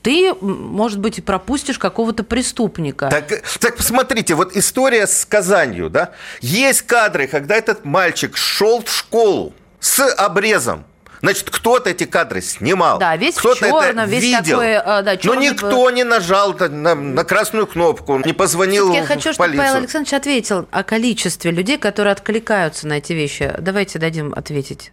ты, 0.02 0.34
может 0.42 1.00
быть, 1.00 1.18
и 1.18 1.22
пропустишь 1.22 1.78
какого-то 1.78 2.24
преступника. 2.24 3.10
Так, 3.10 3.28
так 3.60 3.76
посмотрите, 3.76 4.36
вот 4.36 4.56
история 4.56 5.06
с 5.06 5.26
Казанью, 5.26 5.90
да? 5.90 6.12
Есть 6.42 6.84
кадры, 6.84 7.28
когда 7.28 7.56
этот 7.56 7.84
мальчик 7.84 8.38
шел 8.38 8.84
в 8.84 8.90
школу 8.90 9.54
с 9.80 10.08
обрезом. 10.16 10.86
Значит, 11.22 11.50
кто-то 11.50 11.90
эти 11.90 12.06
кадры 12.06 12.42
снимал. 12.42 13.00
Да, 13.00 13.16
весь 13.16 13.36
кто-то 13.36 13.66
в 13.66 13.70
черном, 13.70 14.06
это 14.06 14.12
весь 14.12 14.24
видел. 14.24 14.60
такой, 14.60 14.72
э, 14.74 15.02
да, 15.04 15.18
Но 15.24 15.36
никто 15.36 15.90
не 15.90 16.04
нажал 16.04 16.54
на, 16.54 16.96
на 16.96 17.24
красную 17.24 17.68
кнопку, 17.68 18.22
не 18.24 18.34
позвонил 18.34 18.94
я 18.94 19.06
хочу, 19.06 19.34
в 19.34 19.38
полицию. 19.38 19.54
чтобы 19.54 19.58
Павел 19.58 19.76
Александрович 19.76 20.14
ответил 20.14 20.68
о 20.72 20.84
количестве 20.84 21.52
людей, 21.52 21.78
которые 21.78 22.12
откликаются 22.14 22.88
на 22.88 22.94
эти 22.94 23.14
вещи. 23.14 23.54
Давайте 23.60 24.00
дадим 24.00 24.34
ответить. 24.36 24.92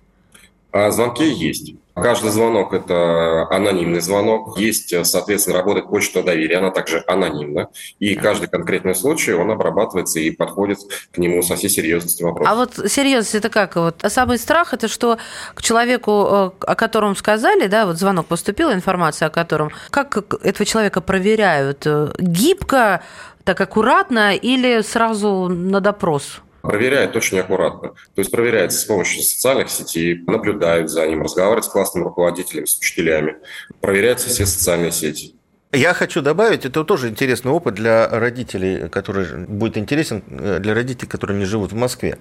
А 0.75 0.91
звонки 0.91 1.25
есть. 1.25 1.77
Каждый 1.95 2.31
звонок– 2.31 2.73
это 2.75 3.47
анонимный 3.49 4.01
звонок. 4.01 4.59
Есть, 4.59 4.93
соответственно, 5.07 5.59
работает 5.59 5.89
почта 5.89 6.25
доверия, 6.25 6.57
она 6.57 6.73
также 6.73 7.05
анонимна. 7.07 7.69
И 8.01 8.17
каждый 8.17 8.49
конкретный 8.49 8.97
случай, 8.97 9.35
он 9.35 9.53
обрабатывается 9.53 10.19
и 10.19 10.33
подходит 10.33 10.79
к 11.13 11.19
нему 11.19 11.43
со 11.43 11.55
всей 11.55 11.69
серьезностью 11.69 12.27
вопроса. 12.27 12.51
А 12.51 12.55
вот 12.57 12.91
серьезность– 12.91 13.35
это 13.37 13.51
как? 13.51 13.77
Вот 13.77 14.05
самый 14.09 14.37
страх– 14.37 14.73
это 14.75 14.89
что 14.89 15.19
к 15.55 15.63
человеку, 15.63 16.11
э, 16.11 16.51
о 16.67 16.75
котором 16.75 17.15
сказали, 17.15 17.69
да, 17.69 17.87
вот 17.87 17.97
звонок 17.97 18.27
поступил, 18.27 18.73
информация 18.73 19.29
о 19.29 19.31
котором, 19.31 19.71
как 19.91 20.17
этого 20.43 20.67
человека 20.67 21.01
проверяют? 21.01 21.87
Гибко, 22.19 23.01
так 23.45 23.61
аккуратно 23.61 24.35
или 24.35 24.81
сразу 24.81 25.49
на 25.49 25.81
допрос? 25.81 26.41
Проверяет 26.65 27.15
очень 27.15 27.39
аккуратно. 27.39 27.91
То 27.91 28.21
есть 28.21 28.31
проверяется 28.31 28.79
с 28.79 28.85
помощью 28.85 29.23
социальных 29.23 29.69
сетей, 29.69 30.23
наблюдают 30.27 30.91
за 30.91 31.07
ним, 31.07 31.23
разговаривают 31.23 31.67
с 31.67 31.69
классным 31.69 32.05
руководителем, 32.05 32.67
с 32.67 32.79
учителями, 32.79 33.37
проверяются 33.81 34.29
все 34.29 34.47
социальные 34.47 34.91
сети. 34.93 35.35
Я 35.73 35.93
хочу 35.93 36.23
добавить, 36.23 36.65
это 36.65 36.85
тоже 36.85 37.09
интересный 37.09 37.51
опыт 37.51 37.75
для 37.75 38.09
родителей, 38.09 38.89
который 38.89 39.47
будет 39.47 39.77
интересен 39.77 40.23
э, 40.31 40.59
для 40.61 40.73
родителей, 40.73 41.09
которые 41.09 41.37
не 41.37 41.45
живут 41.45 41.73
в 41.73 41.75
Москве. 41.75 42.19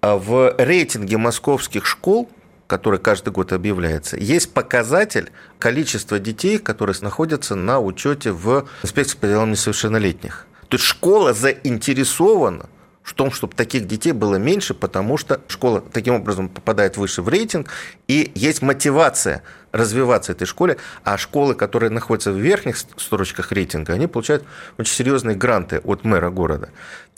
А 0.00 0.16
в 0.16 0.54
рейтинге 0.58 1.18
московских 1.18 1.86
школ 1.86 2.28
который 2.66 2.98
каждый 2.98 3.30
год 3.30 3.52
объявляется, 3.52 4.16
есть 4.16 4.54
показатель 4.54 5.30
количества 5.58 6.18
детей, 6.18 6.56
которые 6.56 6.96
находятся 7.02 7.54
на 7.54 7.78
учете 7.78 8.32
в 8.32 8.66
инспекции 8.82 9.18
по 9.18 9.26
делам 9.26 9.50
несовершеннолетних. 9.50 10.46
То 10.68 10.76
есть 10.76 10.86
школа 10.86 11.34
заинтересована 11.34 12.70
в 13.04 13.12
том, 13.12 13.30
чтобы 13.30 13.54
таких 13.54 13.86
детей 13.86 14.12
было 14.12 14.36
меньше, 14.36 14.72
потому 14.74 15.18
что 15.18 15.40
школа 15.46 15.82
таким 15.92 16.14
образом 16.14 16.48
попадает 16.48 16.96
выше 16.96 17.20
в 17.20 17.28
рейтинг, 17.28 17.68
и 18.08 18.32
есть 18.34 18.62
мотивация 18.62 19.42
развиваться 19.72 20.32
этой 20.32 20.46
школе, 20.46 20.78
а 21.04 21.18
школы, 21.18 21.54
которые 21.54 21.90
находятся 21.90 22.32
в 22.32 22.38
верхних 22.38 22.78
строчках 22.78 23.52
рейтинга, 23.52 23.92
они 23.92 24.06
получают 24.06 24.44
очень 24.78 24.94
серьезные 24.94 25.36
гранты 25.36 25.80
от 25.84 26.04
мэра 26.04 26.30
города. 26.30 26.70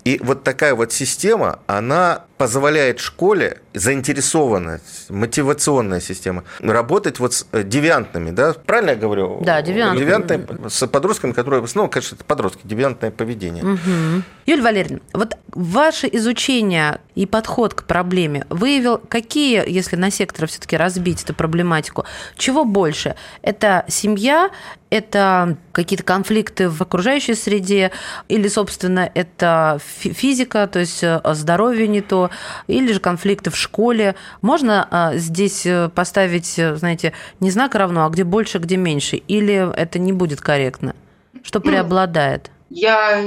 И 0.05 0.21
вот 0.23 0.43
такая 0.43 0.75
вот 0.75 0.93
система, 0.93 1.61
она 1.66 2.25
позволяет 2.37 3.00
школе, 3.00 3.61
заинтересованная, 3.75 4.81
мотивационная 5.09 6.00
система, 6.00 6.45
работать 6.61 7.19
вот 7.19 7.35
с 7.35 7.47
э, 7.52 7.62
девиантными, 7.62 8.31
да? 8.31 8.52
Правильно 8.52 8.90
я 8.90 8.97
говорю? 8.97 9.40
Да, 9.43 9.62
девиантными. 9.62 10.05
Девиантными, 10.05 10.69
с 10.69 10.87
подростками, 10.87 11.33
которые 11.33 11.62
основном, 11.76 11.90
конечно, 11.90 12.14
это 12.16 12.25
подростки, 12.25 12.61
девиантное 12.64 13.11
поведение. 13.11 13.64
Угу. 13.64 14.23
Юлия 14.47 14.62
Валерьевна, 14.62 15.00
вот 15.12 15.37
ваше 15.52 16.09
изучение 16.12 17.00
и 17.14 17.26
подход 17.26 17.75
к 17.75 17.85
проблеме 17.85 18.47
выявил, 18.50 18.99
какие, 18.99 19.69
если 19.69 19.97
на 19.97 20.11
секторы 20.11 20.47
все-таки 20.47 20.76
разбить 20.76 21.23
эту 21.23 21.35
проблематику, 21.35 22.05
чего 22.37 22.64
больше? 22.64 23.16
Это 23.43 23.85
семья, 23.88 24.50
это 24.90 25.57
какие-то 25.73 26.05
конфликты 26.05 26.69
в 26.69 26.81
окружающей 26.81 27.35
среде, 27.35 27.90
или, 28.28 28.49
собственно, 28.49 29.11
это 29.14 29.78
физика, 29.85 30.66
то 30.69 30.78
есть 30.78 31.02
э, 31.02 31.21
здоровье 31.35 31.88
не 31.88 32.00
то, 32.00 32.25
или 32.66 32.92
же 32.92 33.00
конфликты 33.00 33.50
в 33.50 33.56
школе. 33.56 34.14
Можно 34.42 35.12
э, 35.12 35.18
здесь 35.18 35.66
э, 35.66 35.88
поставить, 35.88 36.54
знаете, 36.54 37.12
не 37.40 37.50
знак 37.50 37.75
равно, 37.75 38.06
а 38.06 38.11
где 38.11 38.25
больше, 38.25 38.59
где 38.59 38.76
меньше, 38.76 39.16
или 39.16 39.54
это 39.76 39.99
не 39.99 40.12
будет 40.12 40.40
корректно? 40.40 40.95
Что 41.42 41.61
ну, 41.61 41.71
преобладает? 41.71 42.50
Я 42.71 43.25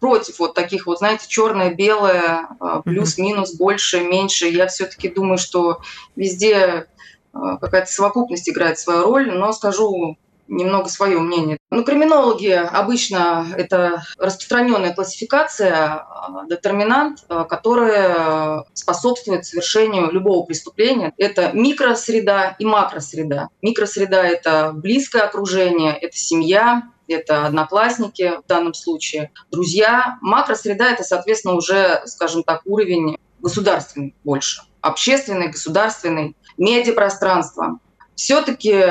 против 0.00 0.38
вот 0.38 0.54
таких 0.54 0.86
вот, 0.86 0.98
знаете, 0.98 1.26
черное, 1.28 1.74
белое, 1.74 2.48
плюс-минус, 2.84 3.56
больше, 3.56 4.00
меньше. 4.00 4.46
Я 4.46 4.68
все-таки 4.68 5.08
думаю, 5.08 5.38
что 5.38 5.80
везде 6.14 6.86
какая-то 7.32 7.90
совокупность 7.90 8.48
играет 8.48 8.78
свою 8.78 9.02
роль, 9.02 9.32
но 9.32 9.52
скажу 9.52 10.16
немного 10.48 10.88
свое 10.88 11.18
мнение. 11.18 11.58
Ну, 11.70 11.84
криминологи 11.84 12.50
обычно 12.50 13.46
это 13.56 14.02
распространенная 14.18 14.94
классификация, 14.94 15.96
э, 15.96 16.48
детерминант, 16.48 17.24
э, 17.28 17.44
которая 17.48 18.64
способствует 18.72 19.44
совершению 19.44 20.10
любого 20.10 20.44
преступления. 20.44 21.12
Это 21.18 21.50
микросреда 21.52 22.56
и 22.58 22.64
макросреда. 22.64 23.48
Микросреда– 23.62 24.22
это 24.24 24.72
близкое 24.74 25.22
окружение, 25.22 25.96
это 25.96 26.16
семья, 26.16 26.82
это 27.08 27.46
одноклассники 27.46 28.38
в 28.44 28.46
данном 28.46 28.74
случае, 28.74 29.30
друзья. 29.50 30.18
Макросреда– 30.20 30.84
это, 30.90 31.04
соответственно, 31.04 31.54
уже, 31.54 32.02
скажем 32.06 32.42
так, 32.42 32.62
уровень 32.64 33.16
государственный 33.40 34.14
больше, 34.24 34.62
общественный, 34.80 35.48
государственный, 35.48 36.36
медиапространство. 36.56 37.78
Все-таки, 38.16 38.82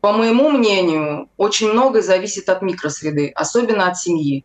по 0.00 0.12
моему 0.12 0.50
мнению, 0.50 1.30
очень 1.36 1.72
многое 1.72 2.02
зависит 2.02 2.48
от 2.48 2.60
микросреды, 2.60 3.32
особенно 3.34 3.86
от 3.86 3.96
семьи. 3.96 4.44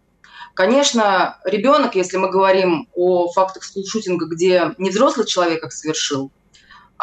Конечно, 0.54 1.40
ребенок, 1.46 1.96
если 1.96 2.18
мы 2.18 2.30
говорим 2.30 2.88
о 2.94 3.32
фактах 3.32 3.64
скулшутинга, 3.64 4.28
где 4.28 4.76
не 4.78 4.92
взрослый 4.92 5.26
человек 5.26 5.66
их 5.66 5.74
совершил, 5.74 6.32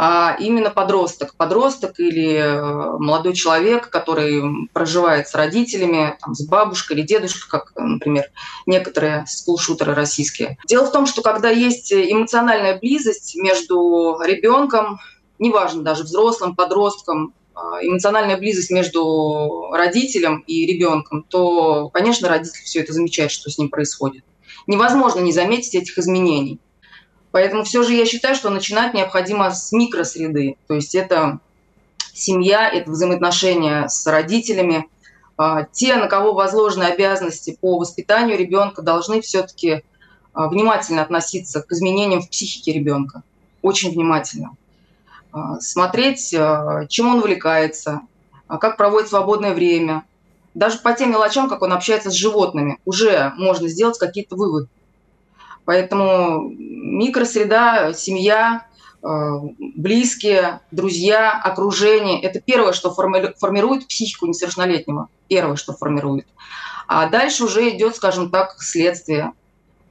а 0.02 0.36
именно 0.38 0.70
подросток. 0.70 1.34
Подросток 1.34 1.98
или 1.98 2.36
э, 2.36 2.98
молодой 2.98 3.34
человек, 3.34 3.90
который 3.90 4.68
проживает 4.72 5.28
с 5.28 5.34
родителями, 5.34 6.16
там, 6.20 6.34
с 6.34 6.46
бабушкой 6.46 6.96
или 6.96 7.06
дедушкой, 7.06 7.50
как, 7.50 7.72
например, 7.76 8.24
некоторые 8.64 9.26
скулшутеры 9.26 9.94
российские. 9.94 10.56
Дело 10.66 10.86
в 10.86 10.92
том, 10.92 11.06
что 11.06 11.20
когда 11.20 11.50
есть 11.50 11.92
эмоциональная 11.92 12.78
близость 12.78 13.36
между 13.36 14.16
ребенком, 14.24 15.00
неважно, 15.40 15.82
даже 15.82 16.04
взрослым, 16.04 16.54
подростком, 16.54 17.34
а, 17.54 17.80
эмоциональная 17.82 18.36
близость 18.36 18.70
между 18.70 19.70
родителем 19.72 20.44
и 20.46 20.64
ребенком, 20.66 21.24
то, 21.28 21.88
конечно, 21.88 22.28
родитель 22.28 22.62
все 22.62 22.80
это 22.80 22.92
замечает, 22.92 23.32
что 23.32 23.50
с 23.50 23.58
ним 23.58 23.68
происходит. 23.68 24.24
Невозможно 24.68 25.20
не 25.20 25.32
заметить 25.32 25.74
этих 25.74 25.98
изменений. 25.98 26.60
Поэтому 27.32 27.64
все 27.64 27.82
же 27.82 27.94
я 27.94 28.06
считаю, 28.06 28.34
что 28.34 28.50
начинать 28.50 28.94
необходимо 28.94 29.50
с 29.50 29.72
микросреды. 29.72 30.56
То 30.66 30.74
есть 30.74 30.94
это 30.94 31.40
семья, 32.12 32.68
это 32.68 32.90
взаимоотношения 32.90 33.88
с 33.88 34.06
родителями. 34.06 34.88
А, 35.36 35.64
те, 35.64 35.96
на 35.96 36.06
кого 36.06 36.34
возложены 36.34 36.84
обязанности 36.84 37.56
по 37.60 37.78
воспитанию 37.78 38.36
ребенка, 38.36 38.82
должны 38.82 39.20
все-таки 39.20 39.82
а, 40.32 40.48
внимательно 40.48 41.02
относиться 41.02 41.62
к 41.62 41.72
изменениям 41.72 42.20
в 42.20 42.28
психике 42.28 42.72
ребенка. 42.72 43.22
Очень 43.62 43.92
внимательно. 43.92 44.56
А, 45.32 45.60
смотреть, 45.60 46.30
чем 46.88 47.08
он 47.08 47.18
увлекается, 47.18 48.00
как 48.48 48.76
проводит 48.76 49.08
свободное 49.08 49.54
время. 49.54 50.04
Даже 50.54 50.78
по 50.78 50.92
тем 50.92 51.10
мелочам, 51.12 51.48
как 51.48 51.62
он 51.62 51.72
общается 51.72 52.10
с 52.10 52.14
животными, 52.14 52.78
уже 52.84 53.32
можно 53.36 53.68
сделать 53.68 53.98
какие-то 53.98 54.34
выводы. 54.36 54.68
Поэтому 55.64 56.50
микросреда, 56.50 57.92
семья, 57.94 58.66
близкие, 59.00 60.60
друзья, 60.72 61.40
окружение– 61.40 62.20
это 62.22 62.40
первое, 62.40 62.72
что 62.72 62.92
формирует 62.92 63.86
психику 63.86 64.26
несовершеннолетнего. 64.26 65.08
Первое, 65.28 65.54
что 65.54 65.72
формирует. 65.72 66.26
А 66.88 67.08
дальше 67.08 67.44
уже 67.44 67.70
идет, 67.70 67.94
скажем 67.94 68.30
так, 68.30 68.56
следствие. 68.58 69.32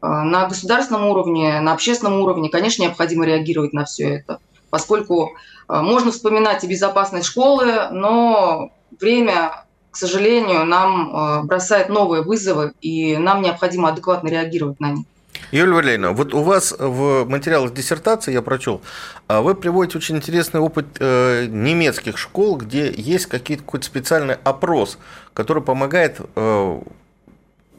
На 0.02 0.48
государственном 0.48 1.06
уровне, 1.06 1.62
на 1.62 1.72
общественном 1.72 2.20
уровне, 2.20 2.50
конечно, 2.50 2.84
необходимо 2.84 3.26
реагировать 3.26 3.72
на 3.72 3.86
все 3.86 4.16
это, 4.16 4.40
поскольку 4.70 5.32
э, 5.68 5.82
можно 5.82 6.12
вспоминать 6.12 6.64
и 6.64 6.68
безопасность 6.68 7.28
школы, 7.28 7.90
но 7.92 8.72
время, 9.00 9.66
к 9.92 9.98
сожалению, 9.98 10.66
нам 10.66 11.46
бросает 11.48 11.90
новые 11.90 12.24
вызовы, 12.24 12.74
и 12.82 13.18
нам 13.18 13.42
необходимо 13.42 13.90
адекватно 13.90 14.28
реагировать 14.30 14.80
на 14.80 14.92
них. 14.92 15.06
Юлия 15.52 15.74
Валерьевна, 15.74 16.12
вот 16.12 16.34
у 16.34 16.44
вас 16.44 16.76
в 16.78 17.26
материалах 17.26 17.74
диссертации, 17.74 18.34
я 18.34 18.42
прочел, 18.42 18.82
а 19.28 19.42
вы 19.42 19.56
приводите 19.56 19.98
очень 19.98 20.18
интересный 20.18 20.60
опыт 20.60 20.86
э, 21.00 21.48
немецких 21.48 22.18
школ, 22.18 22.58
где 22.58 22.94
есть 22.96 23.26
какой-то 23.26 23.84
специальный 23.84 24.36
опрос, 24.44 25.00
который 25.34 25.64
помогает 25.64 26.18
э, 26.36 26.82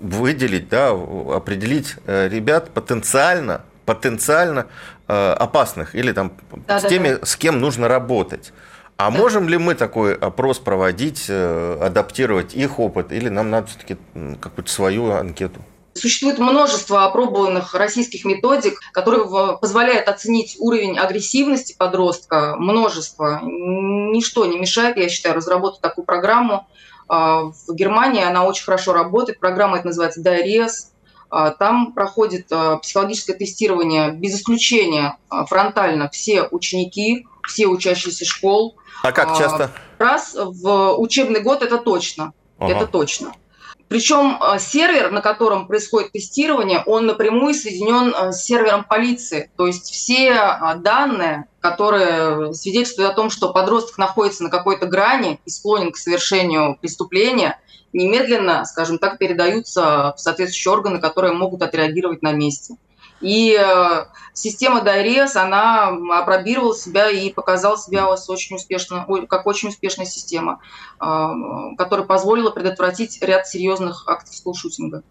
выделить, 0.00 0.68
да, 0.68 0.90
определить 0.90 1.94
э, 2.06 2.28
ребят 2.28 2.70
потенциально, 2.70 3.62
потенциально 3.94 4.66
опасных 5.06 5.94
или 5.94 6.12
там 6.12 6.32
да, 6.68 6.78
с 6.78 6.84
теми, 6.86 7.14
да. 7.14 7.26
с 7.26 7.36
кем 7.36 7.60
нужно 7.60 7.88
работать. 7.88 8.52
А 8.96 9.10
да. 9.10 9.18
можем 9.18 9.48
ли 9.48 9.58
мы 9.58 9.74
такой 9.74 10.14
опрос 10.14 10.58
проводить, 10.58 11.28
адаптировать 11.28 12.54
их 12.54 12.78
опыт, 12.78 13.12
или 13.12 13.28
нам 13.28 13.50
надо 13.50 13.66
все-таки 13.66 13.96
какую-то 14.40 14.70
свою 14.70 15.10
анкету? 15.10 15.60
Существует 15.94 16.38
множество 16.38 17.04
опробованных 17.04 17.74
российских 17.74 18.24
методик, 18.24 18.78
которые 18.92 19.58
позволяют 19.58 20.08
оценить 20.08 20.56
уровень 20.60 20.98
агрессивности 20.98 21.74
подростка. 21.76 22.54
Множество. 22.56 23.40
Ничто 23.42 24.46
не 24.46 24.58
мешает, 24.58 24.96
я 24.96 25.08
считаю, 25.08 25.34
разработать 25.34 25.80
такую 25.80 26.04
программу. 26.04 26.68
А, 27.08 27.50
в 27.66 27.74
Германии 27.74 28.22
она 28.22 28.44
очень 28.44 28.64
хорошо 28.64 28.92
работает. 28.92 29.40
Программа 29.40 29.78
это 29.78 29.88
называется 29.88 30.22
DRS. 30.22 30.90
А, 31.30 31.50
там 31.50 31.92
проходит 31.92 32.46
а, 32.50 32.78
психологическое 32.78 33.34
тестирование 33.34 34.12
без 34.12 34.34
исключения 34.34 35.16
фронтально 35.48 36.08
все 36.10 36.48
ученики, 36.50 37.26
все 37.46 37.66
учащиеся 37.68 38.24
школ. 38.24 38.76
А 39.02 39.12
как 39.12 39.38
часто? 39.38 39.70
Раз 39.98 40.34
в 40.34 40.98
учебный 40.98 41.40
год 41.40 41.62
это 41.62 41.78
точно. 41.78 42.32
Ага. 42.58 42.72
Это 42.72 42.86
точно. 42.86 43.32
Причем 43.88 44.38
сервер, 44.60 45.10
на 45.10 45.20
котором 45.20 45.66
происходит 45.66 46.12
тестирование, 46.12 46.82
он 46.86 47.06
напрямую 47.06 47.54
соединен 47.54 48.32
с 48.32 48.44
сервером 48.44 48.84
полиции. 48.84 49.50
То 49.56 49.66
есть 49.66 49.90
все 49.90 50.76
данные, 50.76 51.46
которые 51.58 52.54
свидетельствуют 52.54 53.10
о 53.10 53.14
том, 53.14 53.30
что 53.30 53.52
подросток 53.52 53.98
находится 53.98 54.44
на 54.44 54.50
какой-то 54.50 54.86
грани 54.86 55.40
и 55.44 55.50
склонен 55.50 55.90
к 55.90 55.96
совершению 55.96 56.78
преступления, 56.80 57.58
немедленно, 57.92 58.64
скажем 58.64 58.98
так, 58.98 59.18
передаются 59.18 60.14
в 60.16 60.20
соответствующие 60.20 60.72
органы, 60.72 61.00
которые 61.00 61.32
могут 61.32 61.62
отреагировать 61.62 62.22
на 62.22 62.32
месте. 62.32 62.76
И 63.20 63.54
э, 63.58 64.04
система 64.32 64.80
Дайрес, 64.80 65.36
она 65.36 65.88
опробировала 66.12 66.74
себя 66.74 67.10
и 67.10 67.30
показала 67.30 67.76
себя 67.76 68.08
очень 68.08 68.56
успешно, 68.56 69.06
как 69.28 69.46
очень 69.46 69.68
успешная 69.68 70.06
система, 70.06 70.60
э, 71.00 71.28
которая 71.76 72.06
позволила 72.06 72.50
предотвратить 72.50 73.22
ряд 73.22 73.46
серьезных 73.46 74.04
актов 74.08 74.34
скулшутинга. 74.34 75.02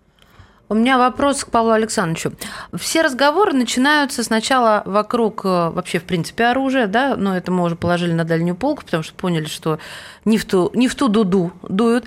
У 0.71 0.75
меня 0.75 0.99
вопрос 0.99 1.43
к 1.43 1.49
Павлу 1.49 1.71
Александровичу. 1.71 2.31
Все 2.75 3.01
разговоры 3.01 3.53
начинаются 3.53 4.23
сначала 4.23 4.83
вокруг 4.85 5.43
э, 5.43 5.69
вообще, 5.69 5.99
в 5.99 6.03
принципе, 6.03 6.45
оружия, 6.45 6.85
да, 6.85 7.15
но 7.15 7.35
это 7.35 7.51
мы 7.51 7.63
уже 7.63 7.75
положили 7.75 8.13
на 8.13 8.23
дальнюю 8.23 8.55
полку, 8.55 8.85
потому 8.85 9.01
что 9.01 9.15
поняли, 9.15 9.45
что 9.45 9.79
не 10.25 10.37
в 10.37 10.45
ту, 10.45 10.69
не 10.73 10.87
в 10.87 10.93
ту 10.93 11.07
дуду 11.07 11.51
дуют. 11.67 12.05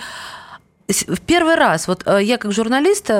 В 0.88 1.20
первый 1.20 1.54
раз, 1.54 1.88
вот 1.88 2.04
я 2.06 2.38
как 2.38 2.52
журналист 2.52 3.10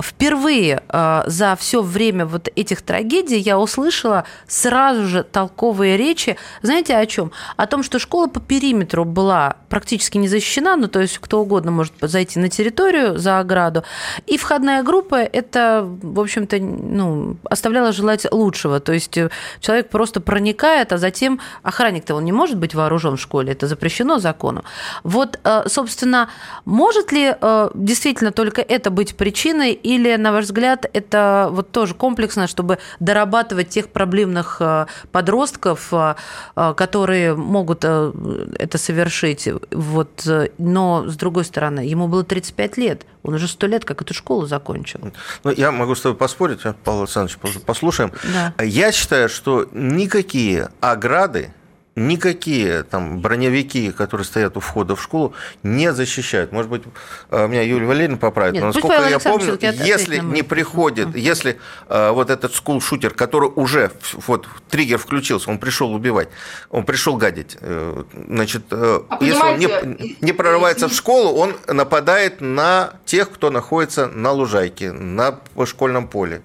впервые 0.00 0.82
э, 0.88 1.22
за 1.26 1.56
все 1.56 1.82
время 1.82 2.26
вот 2.26 2.48
этих 2.54 2.82
трагедий 2.82 3.38
я 3.38 3.58
услышала 3.58 4.24
сразу 4.46 5.06
же 5.06 5.22
толковые 5.22 5.96
речи. 5.96 6.36
Знаете 6.62 6.96
о 6.96 7.06
чем? 7.06 7.32
О 7.56 7.66
том, 7.66 7.82
что 7.82 7.98
школа 7.98 8.28
по 8.28 8.40
периметру 8.40 9.04
была 9.04 9.56
практически 9.68 10.18
не 10.18 10.28
защищена, 10.28 10.76
ну 10.76 10.88
то 10.88 11.00
есть 11.00 11.18
кто 11.18 11.40
угодно 11.40 11.70
может 11.70 11.94
зайти 12.00 12.38
на 12.38 12.48
территорию 12.48 13.18
за 13.18 13.40
ограду. 13.40 13.82
И 14.26 14.36
входная 14.36 14.82
группа 14.82 15.16
это, 15.16 15.84
в 15.84 16.20
общем-то, 16.20 16.58
ну, 16.58 17.36
оставляла 17.44 17.92
желать 17.92 18.26
лучшего. 18.30 18.80
То 18.80 18.92
есть 18.92 19.16
э, 19.18 19.30
человек 19.60 19.88
просто 19.88 20.20
проникает, 20.20 20.92
а 20.92 20.98
затем 20.98 21.40
охранник-то 21.62 22.14
он 22.14 22.24
не 22.24 22.32
может 22.32 22.56
быть 22.56 22.74
вооружен 22.74 23.16
в 23.16 23.20
школе, 23.20 23.52
это 23.52 23.66
запрещено 23.66 24.18
законом. 24.18 24.64
Вот, 25.02 25.40
э, 25.42 25.64
собственно, 25.66 26.28
может 26.64 27.12
ли 27.12 27.34
э, 27.40 27.70
действительно 27.74 28.30
только 28.30 28.62
это 28.62 28.90
быть 28.90 29.16
причиной 29.16 29.72
или, 29.88 30.16
на 30.16 30.32
ваш 30.32 30.44
взгляд, 30.44 30.84
это 30.92 31.48
вот 31.50 31.72
тоже 31.72 31.94
комплексно, 31.94 32.46
чтобы 32.46 32.78
дорабатывать 33.00 33.70
тех 33.70 33.88
проблемных 33.88 34.58
э, 34.60 34.84
подростков, 35.12 35.88
э, 35.92 36.14
э, 36.56 36.74
которые 36.76 37.34
могут 37.34 37.84
это 37.84 38.76
совершить? 38.76 39.48
Вот, 39.70 40.28
но, 40.58 41.04
с 41.08 41.16
другой 41.16 41.46
стороны, 41.46 41.80
ему 41.80 42.06
было 42.06 42.22
35 42.22 42.76
лет, 42.76 43.06
он 43.22 43.34
уже 43.34 43.48
100 43.48 43.66
лет 43.66 43.84
как 43.86 44.02
эту 44.02 44.12
школу 44.12 44.46
закончил. 44.46 45.00
Ну, 45.42 45.50
я 45.52 45.72
могу 45.72 45.94
с 45.94 46.02
тобой 46.02 46.18
поспорить, 46.18 46.60
Павел 46.84 47.00
Александрович, 47.00 47.38
послушаем. 47.64 48.12
Да. 48.24 48.62
Я 48.62 48.92
считаю, 48.92 49.30
что 49.30 49.68
никакие 49.72 50.68
ограды 50.80 51.54
никакие 51.98 52.82
там 52.82 53.20
броневики, 53.20 53.90
которые 53.90 54.24
стоят 54.24 54.56
у 54.56 54.60
входа 54.60 54.96
в 54.96 55.02
школу, 55.02 55.34
не 55.62 55.92
защищают. 55.92 56.52
Может 56.52 56.70
быть, 56.70 56.82
э, 57.30 57.46
меня 57.46 57.62
Юлия 57.62 57.86
Валерьевна 57.86 58.16
поправит, 58.16 58.54
Нет, 58.54 58.62
но 58.62 58.66
насколько 58.68 59.08
я 59.08 59.18
помню, 59.18 59.58
если 59.60 60.18
не 60.18 60.42
приходит, 60.42 61.16
если 61.16 61.58
э, 61.88 62.10
вот 62.10 62.30
этот 62.30 62.54
скул-шутер, 62.54 63.14
который 63.14 63.50
уже 63.54 63.92
вот 64.26 64.46
триггер 64.70 64.98
включился, 64.98 65.50
он 65.50 65.58
пришел 65.58 65.92
убивать, 65.92 66.28
он 66.70 66.84
пришел 66.84 67.16
гадить, 67.16 67.56
э, 67.60 68.04
значит, 68.28 68.64
э, 68.70 69.00
а 69.08 69.18
если 69.20 69.42
он 69.42 69.58
не, 69.58 70.16
не 70.20 70.32
прорывается 70.32 70.88
в 70.88 70.92
школу, 70.92 71.36
он 71.36 71.54
нападает 71.66 72.40
на 72.40 72.94
тех, 73.04 73.30
кто 73.30 73.50
находится 73.50 74.06
на 74.06 74.32
лужайке, 74.32 74.92
на 74.92 75.40
школьном 75.64 76.08
поле. 76.08 76.42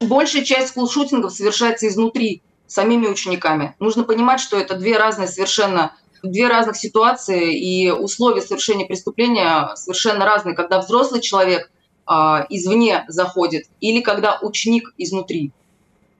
Большая 0.00 0.44
часть 0.44 0.68
скулшутингов 0.68 1.32
совершается 1.32 1.88
изнутри 1.88 2.42
самими 2.66 3.06
учениками. 3.06 3.74
Нужно 3.78 4.04
понимать, 4.04 4.40
что 4.40 4.56
это 4.56 4.74
две 4.76 4.96
разные 4.98 5.28
совершенно 5.28 5.92
две 6.22 6.48
разных 6.48 6.76
ситуации, 6.76 7.56
и 7.56 7.90
условия 7.90 8.42
совершения 8.42 8.86
преступления 8.86 9.70
совершенно 9.76 10.24
разные, 10.24 10.54
когда 10.54 10.80
взрослый 10.80 11.20
человек 11.20 11.70
а, 12.06 12.46
извне 12.48 13.04
заходит 13.08 13.66
или 13.80 14.00
когда 14.00 14.38
ученик 14.42 14.92
изнутри. 14.96 15.52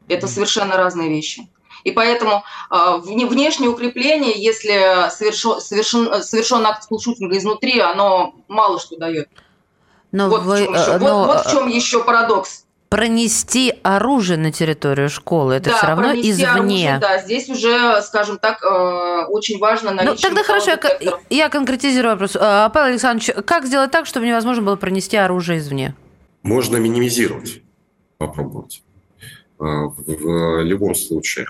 Это 0.08 0.28
совершенно 0.28 0.76
разные 0.76 1.08
вещи. 1.08 1.48
И 1.84 1.92
поэтому 1.92 2.42
а, 2.70 2.98
внешнее 2.98 3.70
укрепление, 3.70 4.32
если 4.36 5.08
совершен, 5.10 5.60
совершен, 5.60 6.22
совершен 6.22 6.66
акт 6.66 6.84
скулшутинга 6.84 7.36
изнутри, 7.38 7.78
оно 7.80 8.34
мало 8.48 8.80
что 8.80 8.96
дает. 8.96 9.28
Но 10.12 10.28
вот, 10.28 10.42
вы, 10.42 10.56
в 10.56 10.64
чем 10.64 10.74
еще, 10.74 10.90
э, 10.92 10.98
но... 10.98 11.18
вот, 11.18 11.26
вот 11.26 11.46
в 11.46 11.50
чем 11.50 11.68
еще 11.68 12.02
парадокс 12.02 12.65
пронести 12.88 13.74
оружие 13.82 14.38
на 14.38 14.52
территорию 14.52 15.08
школы, 15.08 15.54
это 15.54 15.70
да, 15.70 15.76
все 15.76 15.86
равно 15.86 16.12
извне. 16.14 16.50
Оружие, 16.50 16.98
да, 17.00 17.18
здесь 17.18 17.48
уже, 17.48 18.00
скажем 18.02 18.38
так, 18.38 18.62
э, 18.62 19.26
очень 19.28 19.58
важно 19.58 19.92
наличие 19.92 20.14
Ну, 20.14 20.20
тогда 20.20 20.42
хорошо, 20.42 20.70
я, 21.00 21.18
я 21.28 21.48
конкретизирую 21.48 22.12
вопрос. 22.12 22.36
Э, 22.36 22.70
Павел 22.72 22.90
Александрович, 22.90 23.30
как 23.44 23.66
сделать 23.66 23.90
так, 23.90 24.06
чтобы 24.06 24.26
невозможно 24.26 24.62
было 24.62 24.76
пронести 24.76 25.16
оружие 25.16 25.58
извне? 25.58 25.94
Можно 26.42 26.76
минимизировать, 26.76 27.62
попробовать. 28.18 28.82
Э, 29.58 29.64
в 29.64 30.62
любом 30.62 30.94
случае. 30.94 31.46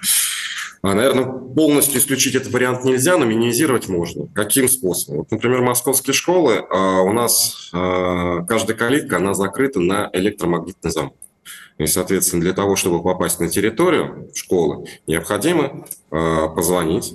А, 0.87 0.95
Наверное, 0.95 1.25
полностью 1.25 1.99
исключить 1.99 2.37
этот 2.37 2.53
вариант 2.53 2.85
нельзя, 2.85 3.17
но 3.17 3.25
минимизировать 3.25 3.89
можно. 3.89 4.29
Каким 4.33 4.69
способом? 4.69 5.19
Вот, 5.19 5.31
например, 5.33 5.61
московские 5.63 6.15
школы, 6.15 6.61
у 6.61 7.13
нас 7.13 7.71
каждая 7.73 8.77
калитка, 8.77 9.17
она 9.17 9.35
закрыта 9.35 9.81
на 9.81 10.09
электромагнитный 10.13 10.93
замок. 10.93 11.15
И, 11.79 11.87
соответственно, 11.87 12.43
для 12.43 12.53
того, 12.53 12.77
чтобы 12.77 13.03
попасть 13.03 13.41
на 13.41 13.49
территорию 13.49 14.31
школы, 14.33 14.87
необходимо 15.09 15.87
позвонить 16.09 17.15